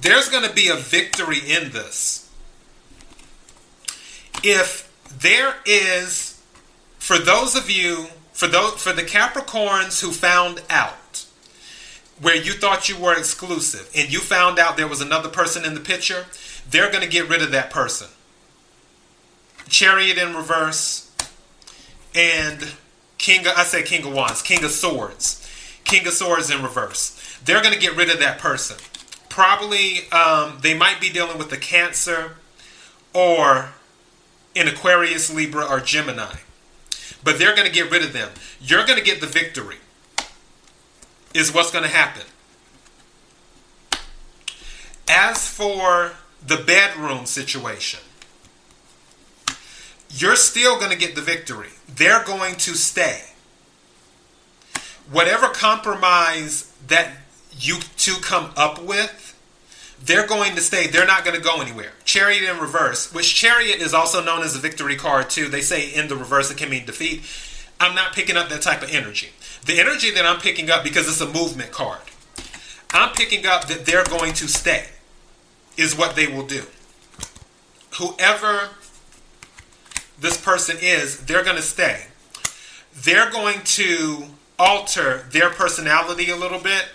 There's 0.00 0.28
going 0.28 0.48
to 0.48 0.54
be 0.54 0.68
a 0.68 0.76
victory 0.76 1.38
in 1.38 1.72
this. 1.72 2.30
If 4.42 4.90
there 5.10 5.56
is, 5.66 6.40
for 6.98 7.18
those 7.18 7.54
of 7.54 7.70
you, 7.70 8.06
for 8.32 8.46
those, 8.46 8.82
for 8.82 8.94
the 8.94 9.02
Capricorns 9.02 10.00
who 10.00 10.12
found 10.12 10.62
out 10.70 11.26
where 12.20 12.36
you 12.36 12.52
thought 12.52 12.88
you 12.88 12.98
were 12.98 13.16
exclusive 13.16 13.90
and 13.94 14.10
you 14.10 14.20
found 14.20 14.58
out 14.58 14.76
there 14.78 14.88
was 14.88 15.02
another 15.02 15.28
person 15.28 15.64
in 15.64 15.74
the 15.74 15.80
picture, 15.80 16.24
they're 16.70 16.90
going 16.90 17.04
to 17.04 17.08
get 17.08 17.28
rid 17.28 17.42
of 17.42 17.50
that 17.50 17.70
person. 17.70 18.08
Chariot 19.70 20.18
in 20.18 20.34
reverse 20.34 21.10
and 22.14 22.72
King 23.18 23.46
of, 23.46 23.52
I 23.56 23.64
say 23.64 23.82
King 23.82 24.06
of 24.06 24.12
Wands, 24.12 24.42
King 24.42 24.64
of 24.64 24.70
Swords. 24.70 25.46
King 25.84 26.06
of 26.06 26.12
Swords 26.12 26.50
in 26.50 26.62
reverse. 26.62 27.38
They're 27.44 27.62
going 27.62 27.74
to 27.74 27.80
get 27.80 27.96
rid 27.96 28.10
of 28.10 28.18
that 28.20 28.38
person. 28.38 28.76
Probably 29.28 30.10
um, 30.10 30.58
they 30.60 30.74
might 30.74 31.00
be 31.00 31.10
dealing 31.10 31.38
with 31.38 31.50
the 31.50 31.56
Cancer 31.56 32.36
or 33.14 33.70
in 34.54 34.68
Aquarius, 34.68 35.32
Libra, 35.32 35.64
or 35.64 35.80
Gemini. 35.80 36.36
But 37.22 37.38
they're 37.38 37.54
going 37.54 37.66
to 37.66 37.72
get 37.72 37.90
rid 37.90 38.02
of 38.02 38.12
them. 38.12 38.30
You're 38.60 38.84
going 38.84 38.98
to 38.98 39.04
get 39.04 39.20
the 39.20 39.26
victory, 39.26 39.76
is 41.34 41.52
what's 41.52 41.70
going 41.70 41.84
to 41.84 41.90
happen. 41.90 42.22
As 45.08 45.48
for 45.48 46.12
the 46.44 46.56
bedroom 46.56 47.26
situation, 47.26 48.00
you're 50.10 50.36
still 50.36 50.78
going 50.78 50.90
to 50.90 50.98
get 50.98 51.14
the 51.14 51.20
victory. 51.20 51.70
They're 51.88 52.24
going 52.24 52.54
to 52.56 52.74
stay. 52.74 53.22
Whatever 55.10 55.48
compromise 55.48 56.72
that 56.88 57.12
you 57.58 57.78
two 57.96 58.14
come 58.20 58.50
up 58.56 58.82
with, 58.82 59.26
they're 60.02 60.26
going 60.26 60.54
to 60.54 60.60
stay. 60.60 60.86
They're 60.86 61.06
not 61.06 61.24
going 61.24 61.36
to 61.36 61.42
go 61.42 61.60
anywhere. 61.60 61.92
Chariot 62.04 62.42
in 62.42 62.58
reverse, 62.58 63.12
which 63.12 63.34
Chariot 63.34 63.80
is 63.80 63.92
also 63.92 64.22
known 64.22 64.42
as 64.42 64.56
a 64.56 64.58
victory 64.58 64.96
card 64.96 65.30
too. 65.30 65.48
They 65.48 65.60
say 65.60 65.92
in 65.92 66.08
the 66.08 66.16
reverse 66.16 66.50
it 66.50 66.56
can 66.56 66.70
mean 66.70 66.86
defeat. 66.86 67.22
I'm 67.78 67.94
not 67.94 68.12
picking 68.14 68.36
up 68.36 68.48
that 68.48 68.62
type 68.62 68.82
of 68.82 68.90
energy. 68.90 69.30
The 69.66 69.78
energy 69.78 70.10
that 70.12 70.24
I'm 70.24 70.40
picking 70.40 70.70
up 70.70 70.84
because 70.84 71.06
it's 71.06 71.20
a 71.20 71.26
movement 71.26 71.70
card. 71.70 72.00
I'm 72.92 73.14
picking 73.14 73.46
up 73.46 73.66
that 73.66 73.86
they're 73.86 74.04
going 74.04 74.32
to 74.34 74.48
stay. 74.48 74.86
Is 75.76 75.96
what 75.96 76.14
they 76.14 76.26
will 76.26 76.46
do. 76.46 76.64
Whoever 77.98 78.70
this 80.20 80.40
person 80.40 80.76
is, 80.80 81.20
they're 81.20 81.44
going 81.44 81.56
to 81.56 81.62
stay. 81.62 82.06
They're 82.94 83.30
going 83.30 83.62
to 83.62 84.24
alter 84.58 85.26
their 85.30 85.50
personality 85.50 86.30
a 86.30 86.36
little 86.36 86.60
bit 86.60 86.86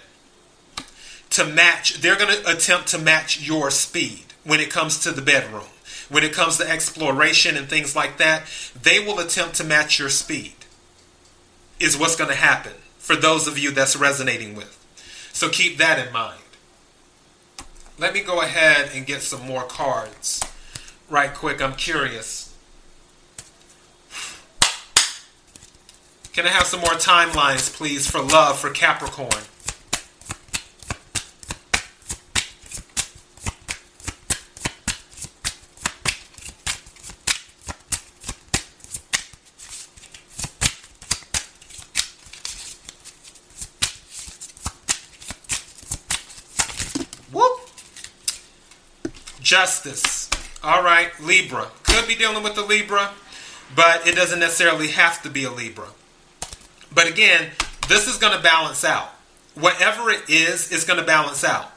to 1.32 1.46
match, 1.46 2.02
they're 2.02 2.16
going 2.16 2.34
to 2.34 2.50
attempt 2.50 2.88
to 2.88 2.98
match 2.98 3.42
your 3.42 3.70
speed 3.70 4.24
when 4.46 4.60
it 4.60 4.70
comes 4.70 5.00
to 5.02 5.12
the 5.12 5.22
bedroom. 5.22 5.66
When 6.08 6.24
it 6.24 6.34
comes 6.34 6.58
to 6.58 6.70
exploration 6.70 7.58
and 7.58 7.68
things 7.68 7.96
like 7.96 8.18
that, 8.20 8.44
they 8.80 9.00
will 9.00 9.20
attempt 9.20 9.56
to 9.56 9.64
match 9.64 10.00
your 10.00 10.10
speed, 10.10 10.54
is 11.80 11.98
what's 11.98 12.16
going 12.16 12.30
to 12.30 12.36
happen 12.36 12.74
for 13.00 13.16
those 13.16 13.48
of 13.48 13.58
you 13.58 13.72
that's 13.72 13.96
resonating 13.96 14.56
with. 14.56 14.72
So 15.34 15.50
keep 15.50 15.78
that 15.80 16.06
in 16.06 16.14
mind. 16.14 16.40
Let 17.98 18.14
me 18.14 18.22
go 18.22 18.42
ahead 18.42 18.92
and 18.94 19.06
get 19.06 19.22
some 19.22 19.46
more 19.46 19.64
cards 19.64 20.42
right 21.10 21.34
quick. 21.34 21.62
I'm 21.62 21.76
curious. 21.76 22.45
Can 26.36 26.46
I 26.46 26.50
have 26.50 26.68
some 26.68 26.82
more 26.82 26.90
timelines, 26.90 27.74
please, 27.74 28.12
for 28.12 28.22
love 28.22 28.60
for 28.60 28.70
Capricorn? 28.70 29.30
Whoop. 47.32 47.70
Justice. 49.40 50.30
All 50.62 50.84
right, 50.84 51.12
Libra. 51.22 51.70
Could 51.84 52.10
be 52.10 52.16
dealing 52.16 52.44
with 52.44 52.56
the 52.56 52.62
Libra, 52.66 53.12
but 53.74 54.06
it 54.06 54.16
doesn't 54.16 54.40
necessarily 54.42 54.90
have 54.90 55.24
to 55.24 55.30
be 55.30 55.46
a 55.46 55.50
Libra. 55.50 55.88
But 56.96 57.08
again, 57.08 57.52
this 57.88 58.08
is 58.08 58.18
going 58.18 58.36
to 58.36 58.42
balance 58.42 58.84
out. 58.84 59.10
Whatever 59.54 60.10
it 60.10 60.30
is, 60.30 60.72
it's 60.72 60.86
going 60.86 61.00
to 61.00 61.06
balance 61.06 61.44
out. 61.44 61.72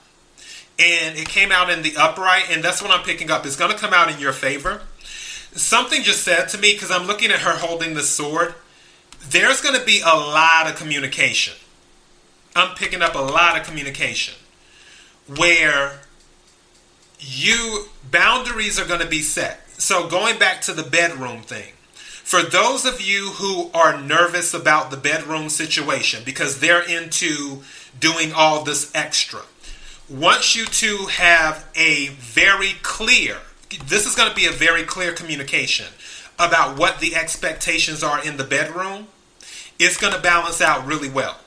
And 0.78 1.18
it 1.18 1.28
came 1.28 1.50
out 1.52 1.70
in 1.70 1.82
the 1.82 1.96
upright, 1.98 2.50
and 2.50 2.62
that's 2.62 2.80
what 2.80 2.92
I'm 2.92 3.04
picking 3.04 3.30
up. 3.30 3.44
It's 3.44 3.56
going 3.56 3.72
to 3.72 3.76
come 3.76 3.92
out 3.92 4.10
in 4.10 4.18
your 4.20 4.32
favor. 4.32 4.82
Something 5.52 6.02
just 6.02 6.22
said 6.22 6.48
to 6.50 6.58
me, 6.58 6.72
because 6.72 6.90
I'm 6.90 7.06
looking 7.06 7.32
at 7.32 7.40
her 7.40 7.58
holding 7.58 7.94
the 7.94 8.02
sword, 8.02 8.54
there's 9.28 9.60
going 9.60 9.78
to 9.78 9.84
be 9.84 10.00
a 10.00 10.14
lot 10.14 10.68
of 10.68 10.76
communication. 10.76 11.54
I'm 12.54 12.76
picking 12.76 13.02
up 13.02 13.14
a 13.14 13.20
lot 13.20 13.58
of 13.58 13.66
communication 13.66 14.34
where 15.36 16.00
you 17.18 17.86
boundaries 18.10 18.78
are 18.78 18.86
going 18.86 19.00
to 19.00 19.06
be 19.06 19.22
set. 19.22 19.68
So 19.80 20.08
going 20.08 20.38
back 20.38 20.60
to 20.62 20.72
the 20.72 20.84
bedroom 20.84 21.42
thing. 21.42 21.72
For 22.28 22.42
those 22.42 22.84
of 22.84 23.00
you 23.00 23.30
who 23.30 23.70
are 23.72 23.98
nervous 23.98 24.52
about 24.52 24.90
the 24.90 24.98
bedroom 24.98 25.48
situation 25.48 26.24
because 26.26 26.60
they're 26.60 26.82
into 26.82 27.62
doing 27.98 28.34
all 28.34 28.64
this 28.64 28.92
extra. 28.94 29.40
Once 30.10 30.54
you 30.54 30.66
two 30.66 31.06
have 31.10 31.66
a 31.74 32.08
very 32.08 32.72
clear 32.82 33.38
this 33.86 34.04
is 34.04 34.14
going 34.14 34.28
to 34.28 34.36
be 34.36 34.44
a 34.44 34.50
very 34.50 34.82
clear 34.82 35.14
communication 35.14 35.86
about 36.38 36.78
what 36.78 37.00
the 37.00 37.16
expectations 37.16 38.02
are 38.02 38.22
in 38.22 38.36
the 38.36 38.44
bedroom. 38.44 39.08
It's 39.78 39.96
going 39.96 40.12
to 40.12 40.20
balance 40.20 40.60
out 40.60 40.86
really 40.86 41.08
well. 41.08 41.38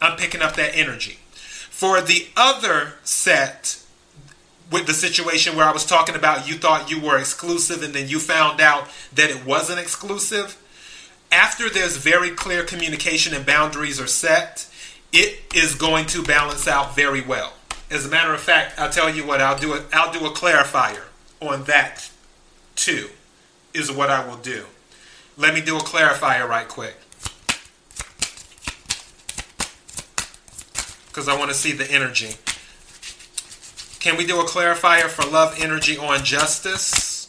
I'm 0.00 0.16
picking 0.16 0.40
up 0.40 0.56
that 0.56 0.74
energy. 0.74 1.18
For 1.34 2.00
the 2.00 2.28
other 2.34 2.94
set 3.04 3.82
with 4.70 4.86
the 4.86 4.94
situation 4.94 5.56
where 5.56 5.66
I 5.66 5.72
was 5.72 5.84
talking 5.84 6.14
about 6.14 6.48
you 6.48 6.54
thought 6.54 6.90
you 6.90 7.00
were 7.00 7.18
exclusive 7.18 7.82
and 7.82 7.94
then 7.94 8.08
you 8.08 8.18
found 8.18 8.60
out 8.60 8.88
that 9.14 9.30
it 9.30 9.46
wasn't 9.46 9.78
exclusive, 9.78 10.56
after 11.32 11.68
there's 11.68 11.96
very 11.96 12.30
clear 12.30 12.64
communication 12.64 13.34
and 13.34 13.44
boundaries 13.44 14.00
are 14.00 14.06
set, 14.06 14.66
it 15.12 15.40
is 15.54 15.74
going 15.74 16.06
to 16.06 16.22
balance 16.22 16.68
out 16.68 16.94
very 16.94 17.20
well. 17.20 17.54
As 17.90 18.04
a 18.04 18.08
matter 18.08 18.34
of 18.34 18.40
fact, 18.40 18.78
I'll 18.78 18.90
tell 18.90 19.14
you 19.14 19.26
what, 19.26 19.40
I'll 19.40 19.58
do 19.58 19.74
it 19.74 19.84
I'll 19.92 20.12
do 20.12 20.26
a 20.26 20.30
clarifier 20.30 21.04
on 21.40 21.64
that 21.64 22.10
too. 22.76 23.08
Is 23.74 23.92
what 23.92 24.10
I 24.10 24.26
will 24.26 24.36
do. 24.36 24.64
Let 25.36 25.54
me 25.54 25.60
do 25.60 25.76
a 25.76 25.80
clarifier 25.80 26.48
right 26.48 26.66
quick. 26.68 26.96
Because 31.06 31.28
I 31.28 31.38
want 31.38 31.50
to 31.50 31.56
see 31.56 31.72
the 31.72 31.90
energy. 31.90 32.34
Can 34.00 34.16
we 34.16 34.24
do 34.24 34.40
a 34.40 34.44
clarifier 34.44 35.08
for 35.08 35.28
love 35.28 35.56
energy 35.58 35.98
on 35.98 36.24
justice? 36.24 37.26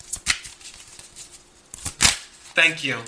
Thank 2.54 2.84
you. 2.84 3.00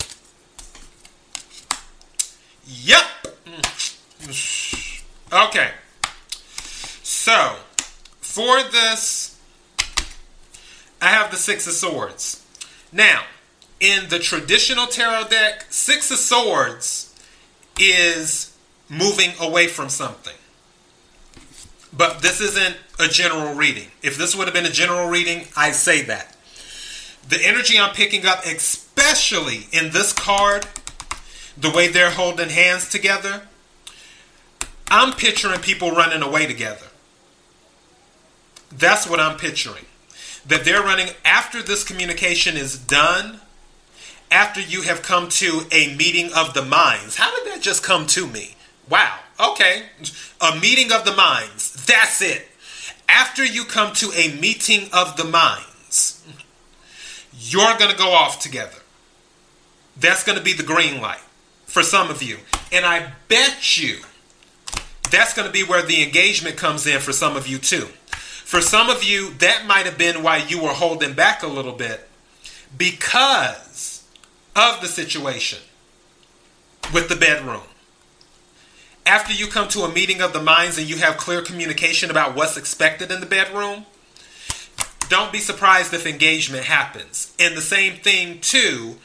Yep. 2.65 3.03
Mm. 3.45 5.03
Okay. 5.45 5.71
So, 7.03 7.57
for 8.19 8.63
this, 8.63 9.39
I 11.01 11.07
have 11.09 11.31
the 11.31 11.37
Six 11.37 11.67
of 11.67 11.73
Swords. 11.73 12.45
Now, 12.91 13.23
in 13.79 14.09
the 14.09 14.19
traditional 14.19 14.87
tarot 14.87 15.27
deck, 15.29 15.65
Six 15.69 16.11
of 16.11 16.17
Swords 16.17 17.13
is 17.79 18.55
moving 18.89 19.31
away 19.39 19.67
from 19.67 19.89
something. 19.89 20.35
But 22.01 22.23
this 22.23 22.41
isn't 22.41 22.77
a 22.97 23.07
general 23.07 23.53
reading. 23.53 23.89
If 24.01 24.17
this 24.17 24.35
would 24.35 24.47
have 24.47 24.55
been 24.55 24.65
a 24.65 24.71
general 24.71 25.07
reading, 25.07 25.45
I 25.55 25.69
say 25.69 26.01
that. 26.05 26.35
The 27.29 27.39
energy 27.39 27.77
I'm 27.77 27.93
picking 27.93 28.25
up, 28.25 28.43
especially 28.43 29.67
in 29.71 29.91
this 29.91 30.11
card, 30.11 30.65
the 31.55 31.69
way 31.69 31.89
they're 31.89 32.09
holding 32.09 32.49
hands 32.49 32.89
together, 32.89 33.43
I'm 34.89 35.13
picturing 35.13 35.59
people 35.59 35.91
running 35.91 36.23
away 36.23 36.47
together. 36.47 36.87
That's 38.71 39.07
what 39.07 39.19
I'm 39.19 39.37
picturing. 39.37 39.85
that 40.47 40.65
they're 40.65 40.81
running 40.81 41.09
after 41.23 41.61
this 41.61 41.83
communication 41.83 42.57
is 42.57 42.79
done, 42.79 43.41
after 44.31 44.59
you 44.59 44.81
have 44.81 45.03
come 45.03 45.29
to 45.29 45.67
a 45.71 45.95
meeting 45.95 46.33
of 46.33 46.55
the 46.55 46.65
minds. 46.65 47.17
How 47.17 47.29
did 47.35 47.53
that 47.53 47.61
just 47.61 47.83
come 47.83 48.07
to 48.07 48.25
me? 48.25 48.55
Wow. 48.89 49.19
Okay. 49.39 49.83
A 50.41 50.59
meeting 50.59 50.91
of 50.91 51.05
the 51.05 51.15
minds. 51.15 51.85
That's 51.85 52.21
it. 52.21 52.47
After 53.07 53.43
you 53.43 53.65
come 53.65 53.93
to 53.95 54.11
a 54.13 54.35
meeting 54.39 54.89
of 54.93 55.17
the 55.17 55.25
minds, 55.25 56.23
you're 57.33 57.77
going 57.77 57.91
to 57.91 57.97
go 57.97 58.11
off 58.11 58.39
together. 58.39 58.77
That's 59.97 60.23
going 60.23 60.37
to 60.37 60.43
be 60.43 60.53
the 60.53 60.63
green 60.63 61.01
light 61.01 61.21
for 61.65 61.83
some 61.83 62.09
of 62.09 62.23
you. 62.23 62.37
And 62.71 62.85
I 62.85 63.11
bet 63.27 63.81
you 63.81 63.99
that's 65.11 65.33
going 65.33 65.45
to 65.45 65.51
be 65.51 65.63
where 65.63 65.85
the 65.85 66.03
engagement 66.03 66.55
comes 66.55 66.87
in 66.87 66.99
for 66.99 67.11
some 67.11 67.35
of 67.35 67.47
you 67.47 67.57
too. 67.57 67.87
For 68.45 68.61
some 68.61 68.89
of 68.89 69.03
you, 69.03 69.31
that 69.35 69.65
might 69.65 69.85
have 69.85 69.97
been 69.97 70.23
why 70.23 70.37
you 70.37 70.61
were 70.61 70.69
holding 70.69 71.13
back 71.13 71.43
a 71.43 71.47
little 71.47 71.73
bit 71.73 72.07
because 72.77 74.03
of 74.55 74.81
the 74.81 74.87
situation 74.87 75.59
with 76.93 77.09
the 77.09 77.15
bedroom. 77.15 77.61
After 79.05 79.33
you 79.33 79.47
come 79.47 79.67
to 79.69 79.81
a 79.81 79.91
meeting 79.91 80.21
of 80.21 80.33
the 80.33 80.41
minds 80.41 80.77
and 80.77 80.87
you 80.89 80.97
have 80.97 81.17
clear 81.17 81.41
communication 81.41 82.11
about 82.11 82.35
what's 82.35 82.57
expected 82.57 83.11
in 83.11 83.19
the 83.19 83.25
bedroom, 83.25 83.85
don't 85.09 85.31
be 85.31 85.39
surprised 85.39 85.93
if 85.93 86.05
engagement 86.05 86.65
happens. 86.65 87.33
And 87.39 87.57
the 87.57 87.61
same 87.61 87.95
thing, 87.95 88.39
too, 88.39 88.95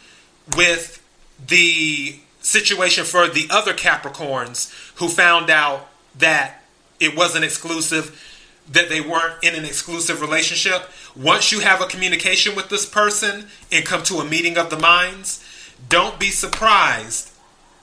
with 0.57 1.03
the 1.45 2.21
situation 2.41 3.05
for 3.05 3.27
the 3.27 3.47
other 3.51 3.73
Capricorns 3.73 4.73
who 4.97 5.09
found 5.09 5.51
out 5.51 5.89
that 6.17 6.63
it 7.01 7.17
wasn't 7.17 7.45
exclusive, 7.45 8.23
that 8.71 8.89
they 8.89 9.01
weren't 9.01 9.43
in 9.43 9.55
an 9.55 9.65
exclusive 9.65 10.21
relationship. 10.21 10.89
Once 11.17 11.51
you 11.51 11.61
have 11.61 11.81
a 11.81 11.87
communication 11.87 12.55
with 12.55 12.69
this 12.69 12.87
person 12.87 13.47
and 13.73 13.85
come 13.85 14.03
to 14.05 14.19
a 14.19 14.25
meeting 14.25 14.57
of 14.57 14.71
the 14.71 14.79
minds, 14.79 15.45
don't 15.89 16.21
be 16.21 16.31
surprised 16.31 17.33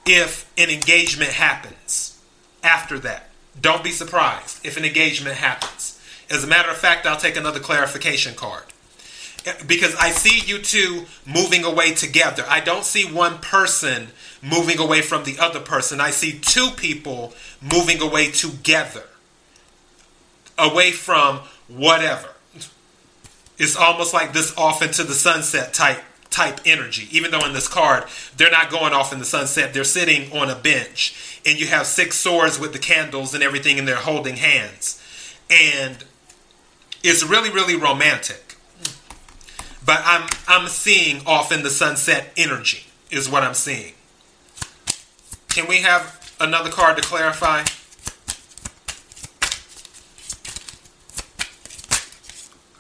if 0.06 0.52
an 0.58 0.70
engagement 0.70 1.32
happens 1.32 2.20
after 2.64 3.00
that. 3.00 3.30
Don't 3.60 3.84
be 3.84 3.92
surprised 3.92 4.66
if 4.66 4.78
an 4.78 4.86
engagement 4.86 5.38
happens. 5.38 6.00
As 6.30 6.44
a 6.44 6.48
matter 6.48 6.70
of 6.70 6.78
fact, 6.78 7.06
I'll 7.06 7.18
take 7.18 7.38
another 7.38 7.60
clarification 7.60 8.36
card. 8.36 8.64
Because 9.68 9.94
I 9.96 10.12
see 10.12 10.40
you 10.50 10.60
two 10.60 11.06
moving 11.26 11.66
away 11.66 11.94
together. 11.94 12.46
I 12.48 12.62
don't 12.62 12.86
see 12.86 13.04
one 13.04 13.40
person 13.40 14.08
moving 14.42 14.80
away 14.80 15.02
from 15.02 15.26
the 15.26 15.38
other 15.38 15.60
person. 15.60 16.00
I 16.00 16.12
see 16.12 16.40
two 16.40 16.70
people 16.72 17.34
moving 17.62 18.02
away 18.02 18.32
together, 18.32 19.04
away 20.58 20.92
from 20.92 21.42
whatever. 21.68 22.30
It's 23.58 23.76
almost 23.76 24.14
like 24.14 24.34
this 24.34 24.58
off 24.58 24.82
into 24.82 25.04
the 25.04 25.14
sunset 25.14 25.74
type 25.74 26.02
type 26.34 26.60
energy. 26.66 27.08
Even 27.12 27.32
though 27.32 27.46
in 27.46 27.54
this 27.54 27.68
card 27.68 28.06
they're 28.36 28.52
not 28.52 28.72
going 28.72 28.94
off 28.94 29.14
in 29.14 29.20
the 29.20 29.26
sunset, 29.26 29.74
they're 29.74 29.84
sitting 29.84 30.32
on 30.32 30.50
a 30.50 30.56
bench, 30.56 31.40
and 31.46 31.60
you 31.60 31.68
have 31.68 31.86
six 31.86 32.18
swords 32.18 32.60
with 32.60 32.74
the 32.74 32.80
candles 32.80 33.34
and 33.34 33.44
everything, 33.44 33.80
and 33.80 33.88
they're 33.88 33.96
holding 33.96 34.38
hands, 34.38 35.02
and 35.50 36.04
it's 37.04 37.24
really 37.24 37.50
really 37.50 37.76
romantic. 37.76 38.56
But 39.86 40.02
I'm 40.04 40.28
I'm 40.48 40.68
seeing 40.68 41.26
off 41.26 41.52
in 41.52 41.64
the 41.64 41.70
sunset 41.70 42.32
energy 42.36 42.86
is 43.12 43.30
what 43.30 43.44
I'm 43.44 43.54
seeing. 43.54 43.94
Can 45.50 45.68
we 45.68 45.82
have 45.82 46.34
another 46.40 46.72
card 46.72 46.98
to 46.98 47.04
clarify? 47.04 47.64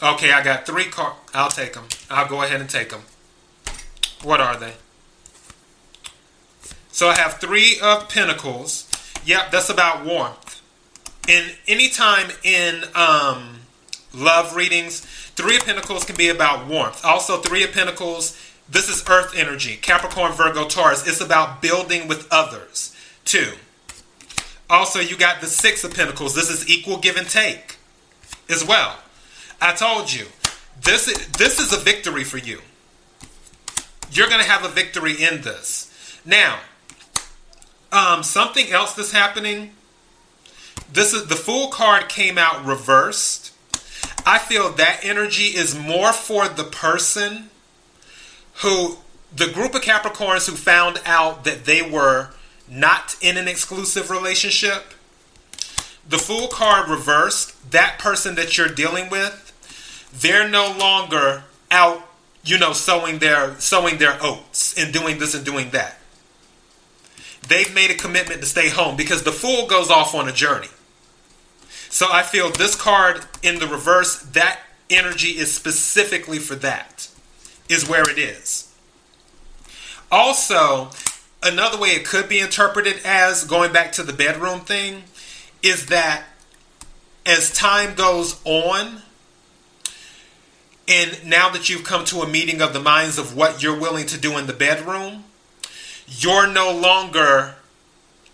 Okay, 0.01 0.33
I 0.33 0.43
got 0.43 0.65
three 0.65 0.85
cards. 0.85 1.17
I'll 1.33 1.49
take 1.49 1.73
them. 1.73 1.85
I'll 2.09 2.27
go 2.27 2.41
ahead 2.41 2.59
and 2.59 2.69
take 2.69 2.89
them. 2.89 3.03
What 4.23 4.41
are 4.41 4.57
they? 4.57 4.73
So 6.91 7.09
I 7.09 7.15
have 7.15 7.35
three 7.35 7.79
of 7.81 8.09
pentacles. 8.09 8.89
Yep, 9.25 9.51
that's 9.51 9.69
about 9.69 10.05
warmth. 10.05 10.61
And 11.27 11.55
anytime 11.67 12.29
in 12.43 12.83
um, 12.95 13.61
love 14.13 14.55
readings, 14.55 15.01
three 15.01 15.55
of 15.57 15.65
pentacles 15.65 16.03
can 16.03 16.15
be 16.15 16.29
about 16.29 16.67
warmth. 16.67 17.03
Also, 17.03 17.37
three 17.37 17.63
of 17.63 17.71
pentacles 17.71 18.37
this 18.69 18.89
is 18.89 19.03
earth 19.09 19.33
energy. 19.35 19.75
Capricorn, 19.75 20.31
Virgo, 20.31 20.67
Taurus. 20.67 21.07
It's 21.07 21.21
about 21.21 21.61
building 21.61 22.07
with 22.07 22.27
others, 22.31 22.95
too. 23.25 23.53
Also, 24.69 24.99
you 24.99 25.17
got 25.17 25.41
the 25.41 25.47
Six 25.47 25.83
of 25.83 25.93
Pentacles. 25.93 26.33
This 26.33 26.49
is 26.49 26.69
equal 26.69 26.97
give 26.97 27.17
and 27.17 27.29
take 27.29 27.77
as 28.49 28.65
well. 28.65 28.97
I 29.61 29.73
told 29.73 30.11
you, 30.11 30.27
this 30.81 31.07
is, 31.07 31.27
this 31.29 31.59
is 31.59 31.73
a 31.73 31.77
victory 31.77 32.23
for 32.23 32.37
you. 32.37 32.61
You're 34.15 34.27
going 34.27 34.41
to 34.41 34.49
have 34.49 34.63
a 34.63 34.69
victory 34.69 35.21
in 35.21 35.41
this. 35.41 36.19
Now, 36.25 36.59
um, 37.91 38.23
something 38.23 38.71
else 38.71 38.93
that's 38.93 39.11
happening. 39.11 39.71
This 40.91 41.13
is 41.13 41.27
the 41.27 41.35
Fool 41.35 41.67
card 41.67 42.09
came 42.09 42.37
out 42.37 42.65
reversed. 42.65 43.51
I 44.25 44.39
feel 44.39 44.71
that 44.71 44.99
energy 45.03 45.55
is 45.55 45.77
more 45.77 46.13
for 46.13 46.47
the 46.47 46.63
person 46.63 47.49
who 48.61 48.97
the 49.35 49.47
group 49.47 49.73
of 49.73 49.81
Capricorns 49.81 50.47
who 50.47 50.55
found 50.55 51.01
out 51.05 51.43
that 51.43 51.65
they 51.65 51.81
were 51.81 52.29
not 52.69 53.15
in 53.21 53.37
an 53.37 53.47
exclusive 53.47 54.09
relationship, 54.09 54.93
the 56.07 56.17
Fool 56.17 56.47
card 56.47 56.89
reversed, 56.89 57.71
that 57.71 57.97
person 57.97 58.35
that 58.35 58.57
you're 58.57 58.67
dealing 58.67 59.09
with, 59.09 59.51
they're 60.13 60.47
no 60.47 60.75
longer 60.77 61.43
out, 61.71 62.07
you 62.43 62.57
know, 62.57 62.73
sowing 62.73 63.19
their 63.19 63.59
sowing 63.59 63.97
their 63.97 64.17
oats 64.21 64.77
and 64.77 64.93
doing 64.93 65.19
this 65.19 65.33
and 65.33 65.45
doing 65.45 65.69
that. 65.71 65.97
They've 67.47 67.73
made 67.73 67.91
a 67.91 67.95
commitment 67.95 68.41
to 68.41 68.47
stay 68.47 68.69
home 68.69 68.95
because 68.95 69.23
the 69.23 69.31
Fool 69.31 69.67
goes 69.67 69.89
off 69.89 70.15
on 70.15 70.27
a 70.27 70.31
journey. 70.31 70.69
So 71.89 72.07
I 72.11 72.23
feel 72.23 72.49
this 72.49 72.75
card 72.75 73.25
in 73.43 73.59
the 73.59 73.67
reverse, 73.67 74.19
that 74.31 74.61
energy 74.89 75.37
is 75.37 75.53
specifically 75.53 76.39
for 76.39 76.55
that 76.55 77.07
is 77.69 77.87
where 77.87 78.09
it 78.09 78.17
is. 78.17 78.73
Also, 80.11 80.89
another 81.43 81.77
way 81.77 81.89
it 81.89 82.05
could 82.05 82.27
be 82.27 82.39
interpreted 82.39 83.01
as 83.05 83.43
going 83.43 83.71
back 83.71 83.91
to 83.91 84.03
the 84.03 84.13
bedroom 84.13 84.61
thing 84.61 85.03
is 85.61 85.85
that 85.87 86.23
as 87.27 87.53
time 87.53 87.93
goes 87.93 88.41
on, 88.43 89.02
and 90.87 91.25
now 91.25 91.49
that 91.49 91.69
you've 91.69 91.83
come 91.83 92.05
to 92.05 92.21
a 92.21 92.27
meeting 92.27 92.61
of 92.61 92.73
the 92.73 92.79
minds 92.79 93.17
of 93.17 93.35
what 93.35 93.63
you're 93.63 93.79
willing 93.79 94.05
to 94.07 94.19
do 94.19 94.37
in 94.37 94.47
the 94.47 94.53
bedroom, 94.53 95.23
you're 96.07 96.47
no 96.47 96.71
longer, 96.71 97.55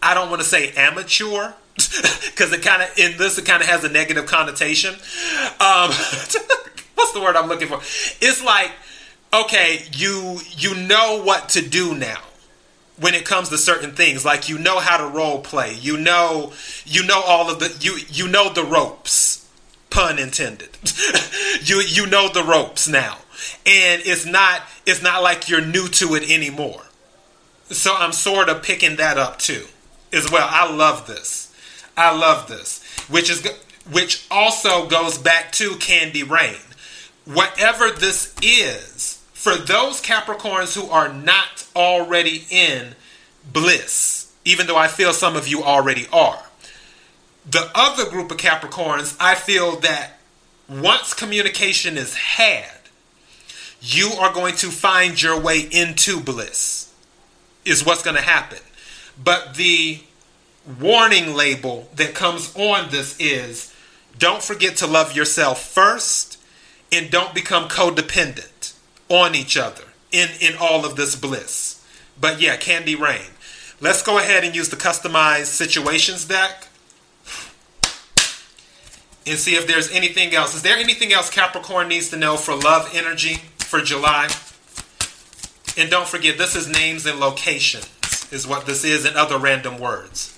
I 0.01 0.13
don't 0.13 0.29
want 0.29 0.41
to 0.41 0.47
say 0.47 0.71
amateur, 0.71 1.53
because 1.75 2.51
it 2.51 2.61
kind 2.61 2.81
of, 2.81 2.97
in 2.97 3.17
this, 3.17 3.37
it 3.37 3.45
kind 3.45 3.61
of 3.61 3.69
has 3.69 3.83
a 3.83 3.89
negative 3.89 4.25
connotation. 4.25 4.93
Um, 4.93 5.91
what's 6.95 7.11
the 7.13 7.21
word 7.21 7.35
I'm 7.35 7.47
looking 7.47 7.67
for? 7.67 7.77
It's 7.77 8.43
like, 8.43 8.71
okay, 9.33 9.83
you 9.93 10.39
you 10.49 10.75
know 10.75 11.21
what 11.23 11.49
to 11.49 11.61
do 11.61 11.95
now 11.95 12.19
when 12.99 13.13
it 13.13 13.25
comes 13.25 13.49
to 13.49 13.57
certain 13.57 13.91
things. 13.91 14.25
Like 14.25 14.49
you 14.49 14.57
know 14.57 14.79
how 14.79 14.97
to 14.97 15.07
role 15.07 15.41
play. 15.41 15.75
You 15.75 15.97
know 15.97 16.53
you 16.85 17.05
know 17.05 17.21
all 17.25 17.49
of 17.49 17.59
the 17.59 17.75
you 17.79 17.99
you 18.09 18.27
know 18.27 18.51
the 18.51 18.63
ropes. 18.63 19.38
Pun 19.99 20.17
intended. 20.17 20.69
you 21.61 21.81
you 21.81 22.05
know 22.05 22.29
the 22.29 22.41
ropes 22.41 22.87
now. 22.87 23.17
And 23.65 24.01
it's 24.05 24.25
not 24.25 24.61
it's 24.85 25.03
not 25.03 25.21
like 25.21 25.49
you're 25.49 25.65
new 25.65 25.89
to 25.89 26.15
it 26.15 26.31
anymore. 26.31 26.83
So 27.65 27.93
I'm 27.93 28.13
sort 28.13 28.47
of 28.47 28.63
picking 28.63 28.95
that 28.95 29.17
up 29.17 29.39
too 29.39 29.65
as 30.13 30.31
well. 30.31 30.47
I 30.49 30.73
love 30.73 31.05
this. 31.05 31.53
I 31.97 32.17
love 32.17 32.47
this. 32.47 32.81
Which 33.09 33.29
is 33.29 33.45
which 33.91 34.25
also 34.31 34.87
goes 34.87 35.17
back 35.17 35.51
to 35.53 35.75
Candy 35.75 36.23
Rain. 36.23 36.55
Whatever 37.25 37.91
this 37.91 38.33
is, 38.41 39.21
for 39.33 39.57
those 39.57 40.01
Capricorns 40.01 40.81
who 40.81 40.89
are 40.89 41.11
not 41.11 41.67
already 41.75 42.45
in 42.49 42.95
bliss, 43.51 44.31
even 44.45 44.65
though 44.65 44.77
I 44.77 44.87
feel 44.87 45.11
some 45.11 45.35
of 45.35 45.49
you 45.49 45.61
already 45.61 46.07
are. 46.13 46.48
The 47.45 47.69
other 47.75 48.09
group 48.09 48.31
of 48.31 48.37
Capricorns, 48.37 49.15
I 49.19 49.35
feel 49.35 49.77
that 49.81 50.19
once 50.67 51.13
communication 51.13 51.97
is 51.97 52.15
had, 52.15 52.69
you 53.81 54.11
are 54.19 54.33
going 54.33 54.55
to 54.57 54.67
find 54.67 55.21
your 55.21 55.39
way 55.39 55.59
into 55.59 56.19
bliss, 56.19 56.93
is 57.65 57.85
what's 57.85 58.03
going 58.03 58.17
to 58.17 58.21
happen. 58.21 58.59
But 59.21 59.55
the 59.55 60.01
warning 60.79 61.33
label 61.33 61.89
that 61.95 62.13
comes 62.13 62.55
on 62.55 62.89
this 62.91 63.15
is 63.19 63.73
don't 64.17 64.43
forget 64.43 64.75
to 64.77 64.87
love 64.87 65.15
yourself 65.15 65.63
first 65.63 66.37
and 66.91 67.09
don't 67.09 67.33
become 67.33 67.69
codependent 67.69 68.73
on 69.07 69.35
each 69.35 69.57
other 69.57 69.83
in, 70.11 70.29
in 70.41 70.55
all 70.59 70.85
of 70.85 70.95
this 70.95 71.15
bliss. 71.15 71.83
But 72.19 72.41
yeah, 72.41 72.57
Candy 72.57 72.95
Rain. 72.95 73.31
Let's 73.81 74.03
go 74.03 74.17
ahead 74.17 74.43
and 74.43 74.55
use 74.55 74.69
the 74.69 74.75
customized 74.75 75.45
situations 75.45 76.25
deck. 76.25 76.67
And 79.29 79.37
see 79.37 79.55
if 79.55 79.67
there's 79.67 79.91
anything 79.91 80.33
else. 80.33 80.55
Is 80.55 80.61
there 80.61 80.77
anything 80.77 81.13
else 81.13 81.29
Capricorn 81.29 81.87
needs 81.87 82.09
to 82.09 82.17
know 82.17 82.35
for 82.35 82.55
love 82.55 82.89
energy 82.93 83.35
for 83.59 83.81
July? 83.81 84.29
And 85.77 85.89
don't 85.89 86.07
forget, 86.07 86.37
this 86.37 86.55
is 86.55 86.67
names 86.67 87.05
and 87.05 87.19
locations, 87.19 87.87
is 88.31 88.47
what 88.47 88.65
this 88.65 88.83
is, 88.83 89.05
and 89.05 89.15
other 89.15 89.37
random 89.37 89.77
words. 89.77 90.35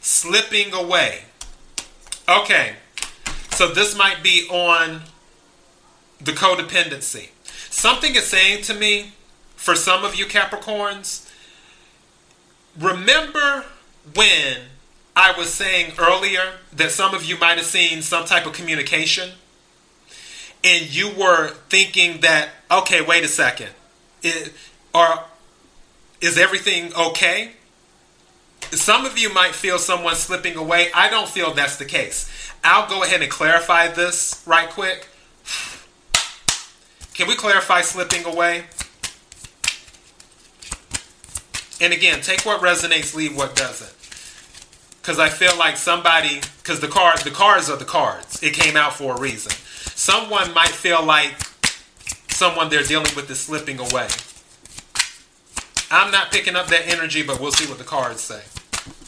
Slipping 0.00 0.72
away. 0.72 1.22
Okay, 2.28 2.76
so 3.50 3.68
this 3.68 3.96
might 3.96 4.22
be 4.22 4.46
on 4.50 5.02
the 6.20 6.32
codependency. 6.32 7.30
Something 7.44 8.14
is 8.14 8.24
saying 8.24 8.62
to 8.64 8.74
me, 8.74 9.12
for 9.56 9.74
some 9.74 10.04
of 10.04 10.14
you 10.14 10.24
Capricorns, 10.24 11.30
remember 12.78 13.64
when 14.14 14.58
I 15.20 15.36
was 15.36 15.52
saying 15.52 15.94
earlier 15.98 16.52
that 16.76 16.92
some 16.92 17.12
of 17.12 17.24
you 17.24 17.36
might 17.40 17.58
have 17.58 17.66
seen 17.66 18.02
some 18.02 18.24
type 18.24 18.46
of 18.46 18.52
communication 18.52 19.30
and 20.62 20.94
you 20.94 21.10
were 21.10 21.48
thinking 21.68 22.20
that, 22.20 22.50
okay, 22.70 23.00
wait 23.00 23.24
a 23.24 23.28
second, 23.28 23.70
it, 24.22 24.52
or 24.94 25.24
is 26.20 26.38
everything 26.38 26.94
okay? 26.94 27.54
Some 28.70 29.06
of 29.06 29.18
you 29.18 29.34
might 29.34 29.56
feel 29.56 29.80
someone 29.80 30.14
slipping 30.14 30.54
away. 30.54 30.88
I 30.94 31.10
don't 31.10 31.28
feel 31.28 31.52
that's 31.52 31.78
the 31.78 31.84
case. 31.84 32.52
I'll 32.62 32.88
go 32.88 33.02
ahead 33.02 33.20
and 33.20 33.28
clarify 33.28 33.88
this 33.88 34.40
right 34.46 34.70
quick. 34.70 35.08
Can 37.14 37.26
we 37.26 37.34
clarify 37.34 37.80
slipping 37.80 38.24
away? 38.24 38.66
And 41.80 41.92
again, 41.92 42.20
take 42.20 42.46
what 42.46 42.60
resonates, 42.60 43.16
leave 43.16 43.36
what 43.36 43.56
doesn't. 43.56 43.97
Because 45.08 45.20
I 45.20 45.30
feel 45.30 45.56
like 45.56 45.78
somebody, 45.78 46.42
because 46.58 46.80
the 46.80 46.86
cards, 46.86 47.24
the 47.24 47.30
cards 47.30 47.70
are 47.70 47.78
the 47.78 47.86
cards. 47.86 48.42
It 48.42 48.52
came 48.52 48.76
out 48.76 48.92
for 48.92 49.16
a 49.16 49.18
reason. 49.18 49.52
Someone 49.96 50.52
might 50.52 50.68
feel 50.68 51.02
like 51.02 51.34
someone 52.28 52.68
they're 52.68 52.82
dealing 52.82 53.16
with 53.16 53.30
is 53.30 53.40
slipping 53.40 53.78
away. 53.78 54.08
I'm 55.90 56.10
not 56.12 56.30
picking 56.30 56.56
up 56.56 56.66
that 56.66 56.86
energy, 56.88 57.22
but 57.22 57.40
we'll 57.40 57.52
see 57.52 57.66
what 57.66 57.78
the 57.78 57.84
cards 57.84 58.20
say. 58.20 58.42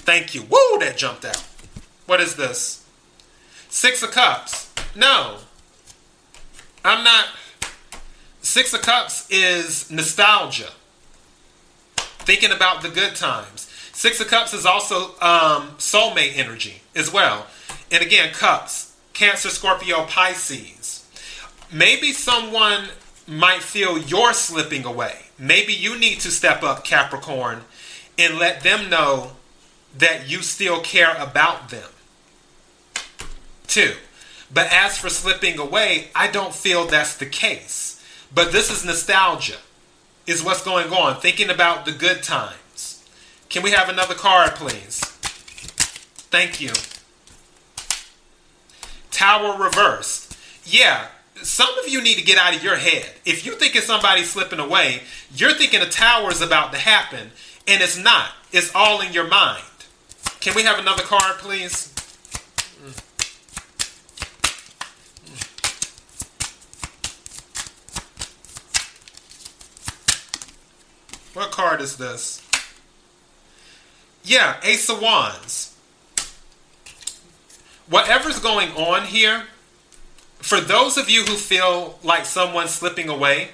Thank 0.06 0.34
you. 0.34 0.40
Woo, 0.40 0.78
that 0.78 0.96
jumped 0.96 1.26
out. 1.26 1.46
What 2.06 2.18
is 2.22 2.34
this? 2.34 2.82
Six 3.68 4.02
of 4.02 4.10
Cups. 4.10 4.72
No. 4.96 5.36
I'm 6.82 7.04
not. 7.04 7.26
Six 8.40 8.72
of 8.72 8.80
Cups 8.80 9.30
is 9.30 9.90
nostalgia. 9.90 10.70
Thinking 11.96 12.52
about 12.52 12.80
the 12.80 12.88
good 12.88 13.16
times. 13.16 13.69
Six 14.00 14.18
of 14.18 14.28
Cups 14.28 14.54
is 14.54 14.64
also 14.64 15.10
um, 15.20 15.72
soulmate 15.76 16.32
energy 16.34 16.80
as 16.96 17.12
well. 17.12 17.46
And 17.92 18.02
again, 18.02 18.32
Cups, 18.32 18.96
Cancer, 19.12 19.50
Scorpio, 19.50 20.06
Pisces. 20.06 21.06
Maybe 21.70 22.12
someone 22.12 22.88
might 23.26 23.60
feel 23.60 23.98
you're 23.98 24.32
slipping 24.32 24.86
away. 24.86 25.26
Maybe 25.38 25.74
you 25.74 25.98
need 25.98 26.20
to 26.20 26.30
step 26.30 26.62
up, 26.62 26.82
Capricorn, 26.82 27.64
and 28.16 28.38
let 28.38 28.62
them 28.62 28.88
know 28.88 29.32
that 29.98 30.30
you 30.30 30.40
still 30.40 30.80
care 30.80 31.14
about 31.18 31.68
them. 31.68 31.90
Two. 33.66 33.96
But 34.50 34.72
as 34.72 34.96
for 34.96 35.10
slipping 35.10 35.58
away, 35.58 36.08
I 36.14 36.28
don't 36.30 36.54
feel 36.54 36.86
that's 36.86 37.18
the 37.18 37.26
case. 37.26 38.02
But 38.34 38.50
this 38.50 38.70
is 38.70 38.82
nostalgia, 38.82 39.58
is 40.26 40.42
what's 40.42 40.64
going 40.64 40.90
on. 40.90 41.20
Thinking 41.20 41.50
about 41.50 41.84
the 41.84 41.92
good 41.92 42.22
times. 42.22 42.56
Can 43.50 43.64
we 43.64 43.72
have 43.72 43.88
another 43.88 44.14
card, 44.14 44.54
please? 44.54 45.00
Thank 46.30 46.60
you. 46.60 46.70
Tower 49.10 49.60
reversed. 49.60 50.38
Yeah, 50.64 51.08
some 51.42 51.76
of 51.80 51.88
you 51.88 52.00
need 52.00 52.16
to 52.16 52.22
get 52.22 52.38
out 52.38 52.54
of 52.54 52.62
your 52.62 52.76
head. 52.76 53.12
If 53.24 53.44
you're 53.44 53.56
thinking 53.56 53.82
somebody's 53.82 54.30
slipping 54.30 54.60
away, 54.60 55.02
you're 55.34 55.54
thinking 55.54 55.80
a 55.82 55.86
tower 55.86 56.30
is 56.30 56.40
about 56.40 56.70
to 56.72 56.78
happen, 56.78 57.32
and 57.66 57.82
it's 57.82 57.98
not. 57.98 58.30
It's 58.52 58.72
all 58.72 59.00
in 59.00 59.12
your 59.12 59.26
mind. 59.26 59.64
Can 60.38 60.54
we 60.54 60.62
have 60.62 60.78
another 60.78 61.02
card, 61.02 61.38
please? 61.38 61.92
What 71.34 71.50
card 71.50 71.80
is 71.80 71.96
this? 71.96 72.46
Yeah, 74.24 74.56
Ace 74.62 74.88
of 74.88 75.00
Wands. 75.00 75.74
Whatever's 77.88 78.38
going 78.38 78.70
on 78.72 79.06
here, 79.06 79.44
for 80.38 80.60
those 80.60 80.96
of 80.96 81.10
you 81.10 81.24
who 81.24 81.34
feel 81.34 81.98
like 82.02 82.24
someone's 82.24 82.70
slipping 82.70 83.08
away, 83.08 83.50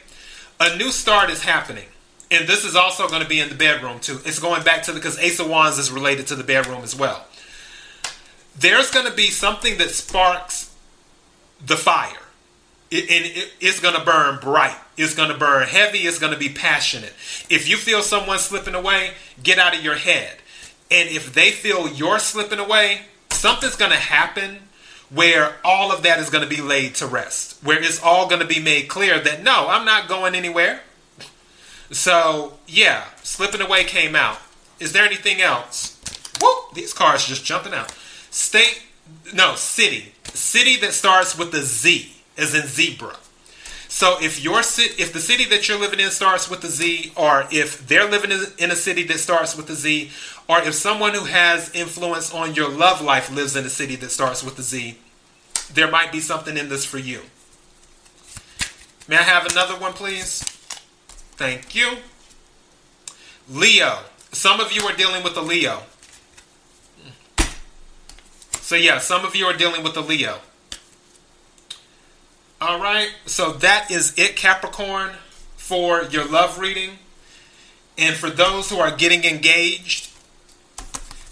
a 0.60 0.76
new 0.76 0.90
start 0.90 1.30
is 1.30 1.42
happening. 1.42 1.86
And 2.30 2.48
this 2.48 2.64
is 2.64 2.74
also 2.74 3.08
going 3.08 3.22
to 3.22 3.28
be 3.28 3.40
in 3.40 3.48
the 3.48 3.54
bedroom 3.54 4.00
too. 4.00 4.20
It's 4.24 4.38
going 4.38 4.62
back 4.62 4.82
to 4.84 4.92
the 4.92 4.98
because 4.98 5.18
Ace 5.18 5.38
of 5.38 5.48
Wands 5.48 5.78
is 5.78 5.90
related 5.90 6.26
to 6.28 6.34
the 6.34 6.44
bedroom 6.44 6.82
as 6.82 6.94
well. 6.94 7.24
There's 8.58 8.90
going 8.90 9.06
to 9.06 9.14
be 9.14 9.28
something 9.28 9.78
that 9.78 9.90
sparks 9.90 10.74
the 11.64 11.76
fire. 11.76 12.18
It, 12.90 13.10
and 13.10 13.24
it, 13.26 13.52
it's 13.60 13.80
going 13.80 13.94
to 13.94 14.04
burn 14.04 14.38
bright. 14.40 14.76
It's 14.96 15.14
going 15.14 15.30
to 15.30 15.38
burn 15.38 15.66
heavy. 15.66 16.00
It's 16.00 16.18
going 16.18 16.32
to 16.32 16.38
be 16.38 16.48
passionate. 16.48 17.12
If 17.50 17.68
you 17.68 17.76
feel 17.76 18.02
someone 18.02 18.38
slipping 18.38 18.74
away, 18.74 19.12
get 19.42 19.58
out 19.58 19.76
of 19.76 19.82
your 19.84 19.96
head. 19.96 20.38
And 20.90 21.08
if 21.08 21.34
they 21.34 21.50
feel 21.50 21.88
you're 21.88 22.18
slipping 22.18 22.58
away, 22.58 23.02
something's 23.30 23.76
going 23.76 23.90
to 23.90 23.96
happen 23.96 24.60
where 25.10 25.56
all 25.64 25.92
of 25.92 26.02
that 26.02 26.18
is 26.18 26.30
going 26.30 26.42
to 26.42 26.50
be 26.50 26.62
laid 26.62 26.94
to 26.96 27.06
rest, 27.06 27.62
where 27.62 27.80
it's 27.80 28.02
all 28.02 28.28
going 28.28 28.40
to 28.40 28.46
be 28.46 28.60
made 28.60 28.88
clear 28.88 29.20
that 29.20 29.42
no, 29.42 29.68
I'm 29.68 29.84
not 29.84 30.08
going 30.08 30.34
anywhere. 30.34 30.80
So, 31.90 32.54
yeah, 32.66 33.04
Slipping 33.22 33.60
Away 33.60 33.84
came 33.84 34.16
out. 34.16 34.38
Is 34.80 34.92
there 34.92 35.04
anything 35.04 35.40
else? 35.40 36.00
Whoop, 36.40 36.74
these 36.74 36.92
cards 36.92 37.26
just 37.26 37.44
jumping 37.44 37.72
out. 37.72 37.92
State, 38.30 38.82
no, 39.32 39.54
city. 39.54 40.12
City 40.24 40.76
that 40.78 40.92
starts 40.92 41.38
with 41.38 41.54
a 41.54 41.62
Z, 41.62 42.12
as 42.36 42.54
in 42.54 42.66
zebra. 42.66 43.16
So 43.96 44.18
if 44.20 44.44
your 44.44 44.62
city, 44.62 45.02
if 45.02 45.14
the 45.14 45.20
city 45.20 45.46
that 45.46 45.66
you're 45.66 45.80
living 45.80 46.00
in 46.00 46.10
starts 46.10 46.50
with 46.50 46.62
a 46.64 46.66
Z, 46.66 47.12
or 47.16 47.46
if 47.50 47.88
they're 47.88 48.06
living 48.06 48.30
in 48.58 48.70
a 48.70 48.76
city 48.76 49.04
that 49.04 49.18
starts 49.18 49.56
with 49.56 49.70
a 49.70 49.74
Z, 49.74 50.10
or 50.50 50.60
if 50.60 50.74
someone 50.74 51.14
who 51.14 51.24
has 51.24 51.70
influence 51.74 52.30
on 52.30 52.54
your 52.54 52.68
love 52.68 53.00
life 53.00 53.34
lives 53.34 53.56
in 53.56 53.64
a 53.64 53.70
city 53.70 53.96
that 53.96 54.10
starts 54.10 54.44
with 54.44 54.58
a 54.58 54.62
Z, 54.62 54.98
there 55.72 55.90
might 55.90 56.12
be 56.12 56.20
something 56.20 56.58
in 56.58 56.68
this 56.68 56.84
for 56.84 56.98
you. 56.98 57.22
May 59.08 59.16
I 59.16 59.22
have 59.22 59.46
another 59.50 59.80
one, 59.80 59.94
please? 59.94 60.42
Thank 61.38 61.74
you. 61.74 61.96
Leo. 63.48 64.00
Some 64.30 64.60
of 64.60 64.72
you 64.72 64.82
are 64.82 64.94
dealing 64.94 65.24
with 65.24 65.38
a 65.38 65.40
Leo. 65.40 65.84
So, 68.60 68.74
yeah, 68.74 68.98
some 68.98 69.24
of 69.24 69.34
you 69.34 69.46
are 69.46 69.56
dealing 69.56 69.82
with 69.82 69.96
a 69.96 70.02
Leo. 70.02 70.40
All 72.60 72.80
right. 72.80 73.10
So, 73.26 73.52
that 73.52 73.90
is 73.90 74.14
it, 74.16 74.36
Capricorn, 74.36 75.12
for 75.56 76.04
your 76.04 76.24
love 76.24 76.58
reading. 76.58 76.98
And 77.98 78.14
for 78.14 78.30
those 78.30 78.70
who 78.70 78.78
are 78.78 78.94
getting 78.94 79.24
engaged, 79.24 80.10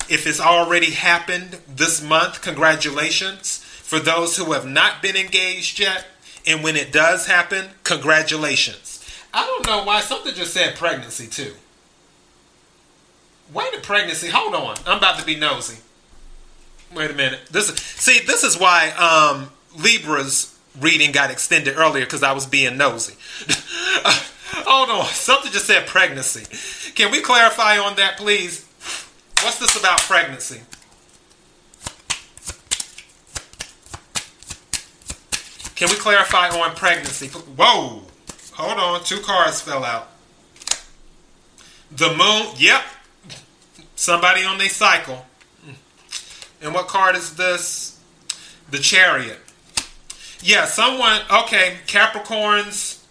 if 0.09 0.27
it's 0.27 0.41
already 0.41 0.91
happened 0.91 1.59
this 1.69 2.03
month, 2.03 2.43
congratulations. 2.43 3.59
For 3.59 3.99
those 3.99 4.37
who 4.37 4.53
have 4.53 4.67
not 4.67 5.03
been 5.03 5.17
engaged 5.17 5.79
yet, 5.79 6.07
and 6.47 6.63
when 6.63 6.77
it 6.77 6.93
does 6.93 7.27
happen, 7.27 7.71
congratulations. 7.85 9.01
I 9.33 9.45
don't 9.47 9.67
know 9.67 9.85
why 9.85 10.01
something 10.01 10.35
just 10.35 10.55
said 10.55 10.77
pregnancy 10.77 11.27
too. 11.27 11.55
Wait 13.53 13.75
a 13.75 13.81
pregnancy. 13.81 14.29
Hold 14.29 14.55
on. 14.55 14.77
I'm 14.87 14.99
about 14.99 15.19
to 15.19 15.27
be 15.27 15.37
nosy. 15.37 15.79
Wait 16.95 17.11
a 17.11 17.15
minute. 17.15 17.41
This 17.51 17.69
is 17.69 17.79
see. 17.79 18.21
This 18.25 18.45
is 18.45 18.59
why 18.59 18.91
um, 18.91 19.51
Libra's 19.77 20.54
reading 20.81 21.13
got 21.13 21.31
extended 21.31 21.77
earlier 21.77 22.05
because 22.05 22.23
I 22.23 22.33
was 22.33 22.47
being 22.47 22.77
nosy. 22.77 23.15
hold 24.67 24.91
on. 24.91 25.07
Something 25.07 25.53
just 25.53 25.67
said 25.67 25.87
pregnancy. 25.87 26.93
Can 26.95 27.11
we 27.11 27.21
clarify 27.21 27.79
on 27.79 27.97
that, 27.97 28.17
please? 28.17 28.69
What's 29.43 29.59
this 29.59 29.79
about 29.79 30.01
pregnancy? 30.01 30.61
Can 35.75 35.91
we 35.91 35.97
clarify 35.97 36.49
on 36.51 36.75
pregnancy? 36.77 37.29
Whoa. 37.29 38.03
Hold 38.53 38.79
on, 38.79 39.05
two 39.05 39.19
cards 39.21 39.61
fell 39.61 39.85
out. 39.85 40.09
The 41.91 42.09
moon, 42.11 42.55
yep. 42.57 42.83
Somebody 43.97 44.45
on 44.45 44.59
their 44.59 44.69
cycle. 44.69 45.27
And 46.63 46.73
what 46.73 46.87
card 46.87 47.17
is 47.17 47.35
this? 47.35 48.01
The 48.71 48.79
chariot. 48.79 49.39
Yeah, 50.47 50.67
someone, 50.67 51.23
okay, 51.33 51.79
Capricorns. 51.87 53.03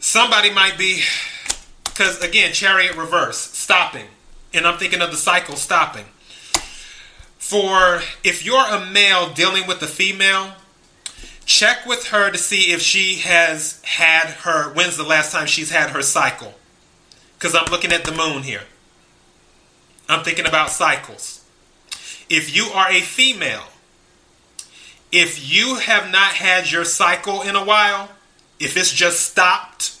Somebody 0.00 0.50
might 0.50 0.78
be, 0.78 1.02
because 1.84 2.22
again, 2.22 2.54
chariot 2.54 2.96
reverse, 2.96 3.36
stopping. 3.36 4.06
And 4.54 4.66
I'm 4.66 4.78
thinking 4.78 5.02
of 5.02 5.10
the 5.10 5.18
cycle 5.18 5.56
stopping. 5.56 6.06
for 7.46 8.00
if 8.24 8.44
you're 8.46 8.66
a 8.66 8.86
male 8.86 9.28
dealing 9.32 9.66
with 9.68 9.82
a 9.82 9.86
female, 9.86 10.54
check 11.44 11.84
with 11.86 12.08
her 12.08 12.30
to 12.30 12.38
see 12.38 12.72
if 12.72 12.80
she 12.80 13.16
has 13.16 13.80
had 13.84 14.30
her, 14.40 14.72
when's 14.72 14.96
the 14.96 15.04
last 15.04 15.32
time 15.32 15.46
she's 15.46 15.70
had 15.70 15.90
her 15.90 16.02
cycle? 16.02 16.54
Because 17.38 17.54
I'm 17.54 17.70
looking 17.70 17.92
at 17.92 18.04
the 18.04 18.12
moon 18.12 18.42
here. 18.42 18.62
I'm 20.08 20.24
thinking 20.24 20.46
about 20.46 20.70
cycles. 20.70 21.44
If 22.30 22.56
you 22.56 22.64
are 22.74 22.90
a 22.90 23.00
female, 23.00 23.64
if 25.12 25.52
you 25.52 25.76
have 25.76 26.10
not 26.10 26.32
had 26.34 26.70
your 26.70 26.84
cycle 26.84 27.42
in 27.42 27.56
a 27.56 27.64
while, 27.64 28.10
if 28.58 28.76
it's 28.76 28.92
just 28.92 29.20
stopped, 29.20 29.98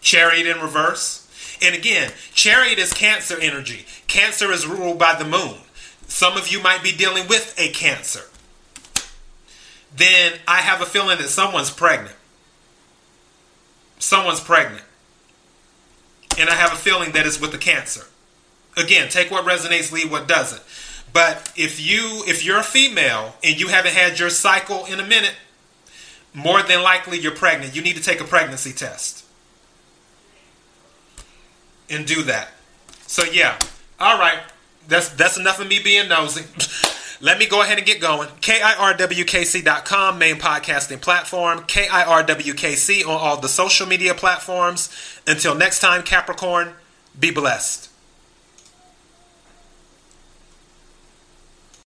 chariot 0.00 0.46
in 0.46 0.60
reverse. 0.60 1.24
And 1.62 1.74
again, 1.74 2.12
chariot 2.32 2.78
is 2.78 2.92
cancer 2.92 3.36
energy. 3.40 3.84
Cancer 4.06 4.52
is 4.52 4.66
ruled 4.66 4.98
by 4.98 5.14
the 5.14 5.24
moon. 5.24 5.56
Some 6.06 6.36
of 6.36 6.48
you 6.48 6.62
might 6.62 6.82
be 6.82 6.92
dealing 6.92 7.26
with 7.28 7.54
a 7.58 7.68
cancer. 7.70 8.22
Then 9.94 10.34
I 10.46 10.58
have 10.58 10.80
a 10.80 10.86
feeling 10.86 11.18
that 11.18 11.28
someone's 11.28 11.70
pregnant. 11.70 12.14
Someone's 13.98 14.40
pregnant. 14.40 14.84
And 16.38 16.48
I 16.48 16.54
have 16.54 16.72
a 16.72 16.76
feeling 16.76 17.12
that 17.12 17.26
it's 17.26 17.40
with 17.40 17.52
the 17.52 17.58
cancer. 17.58 18.06
Again, 18.76 19.08
take 19.08 19.30
what 19.30 19.44
resonates, 19.44 19.90
leave 19.90 20.10
what 20.10 20.28
doesn't. 20.28 20.62
But 21.18 21.52
if 21.56 21.80
you 21.84 22.22
if 22.28 22.44
you're 22.44 22.60
a 22.60 22.62
female 22.62 23.34
and 23.42 23.58
you 23.58 23.66
haven't 23.66 23.94
had 23.94 24.20
your 24.20 24.30
cycle 24.30 24.84
in 24.84 25.00
a 25.00 25.04
minute, 25.04 25.34
more 26.32 26.62
than 26.62 26.80
likely 26.80 27.18
you're 27.18 27.34
pregnant. 27.34 27.74
You 27.74 27.82
need 27.82 27.96
to 27.96 28.02
take 28.02 28.20
a 28.20 28.24
pregnancy 28.24 28.72
test. 28.72 29.24
And 31.90 32.06
do 32.06 32.22
that. 32.22 32.50
So 33.08 33.24
yeah. 33.24 33.58
All 33.98 34.16
right. 34.16 34.38
That's 34.86 35.08
that's 35.08 35.36
enough 35.36 35.58
of 35.58 35.66
me 35.66 35.80
being 35.82 36.08
nosy. 36.08 36.44
Let 37.20 37.40
me 37.40 37.48
go 37.48 37.62
ahead 37.62 37.78
and 37.78 37.86
get 37.86 38.00
going. 38.00 38.28
KIRWKC.com, 38.40 40.18
main 40.20 40.36
podcasting 40.36 41.00
platform. 41.00 41.64
KIRWKC 41.64 43.04
on 43.04 43.10
all 43.10 43.40
the 43.40 43.48
social 43.48 43.88
media 43.88 44.14
platforms. 44.14 44.88
Until 45.26 45.56
next 45.56 45.80
time, 45.80 46.04
Capricorn, 46.04 46.74
be 47.18 47.32
blessed. 47.32 47.88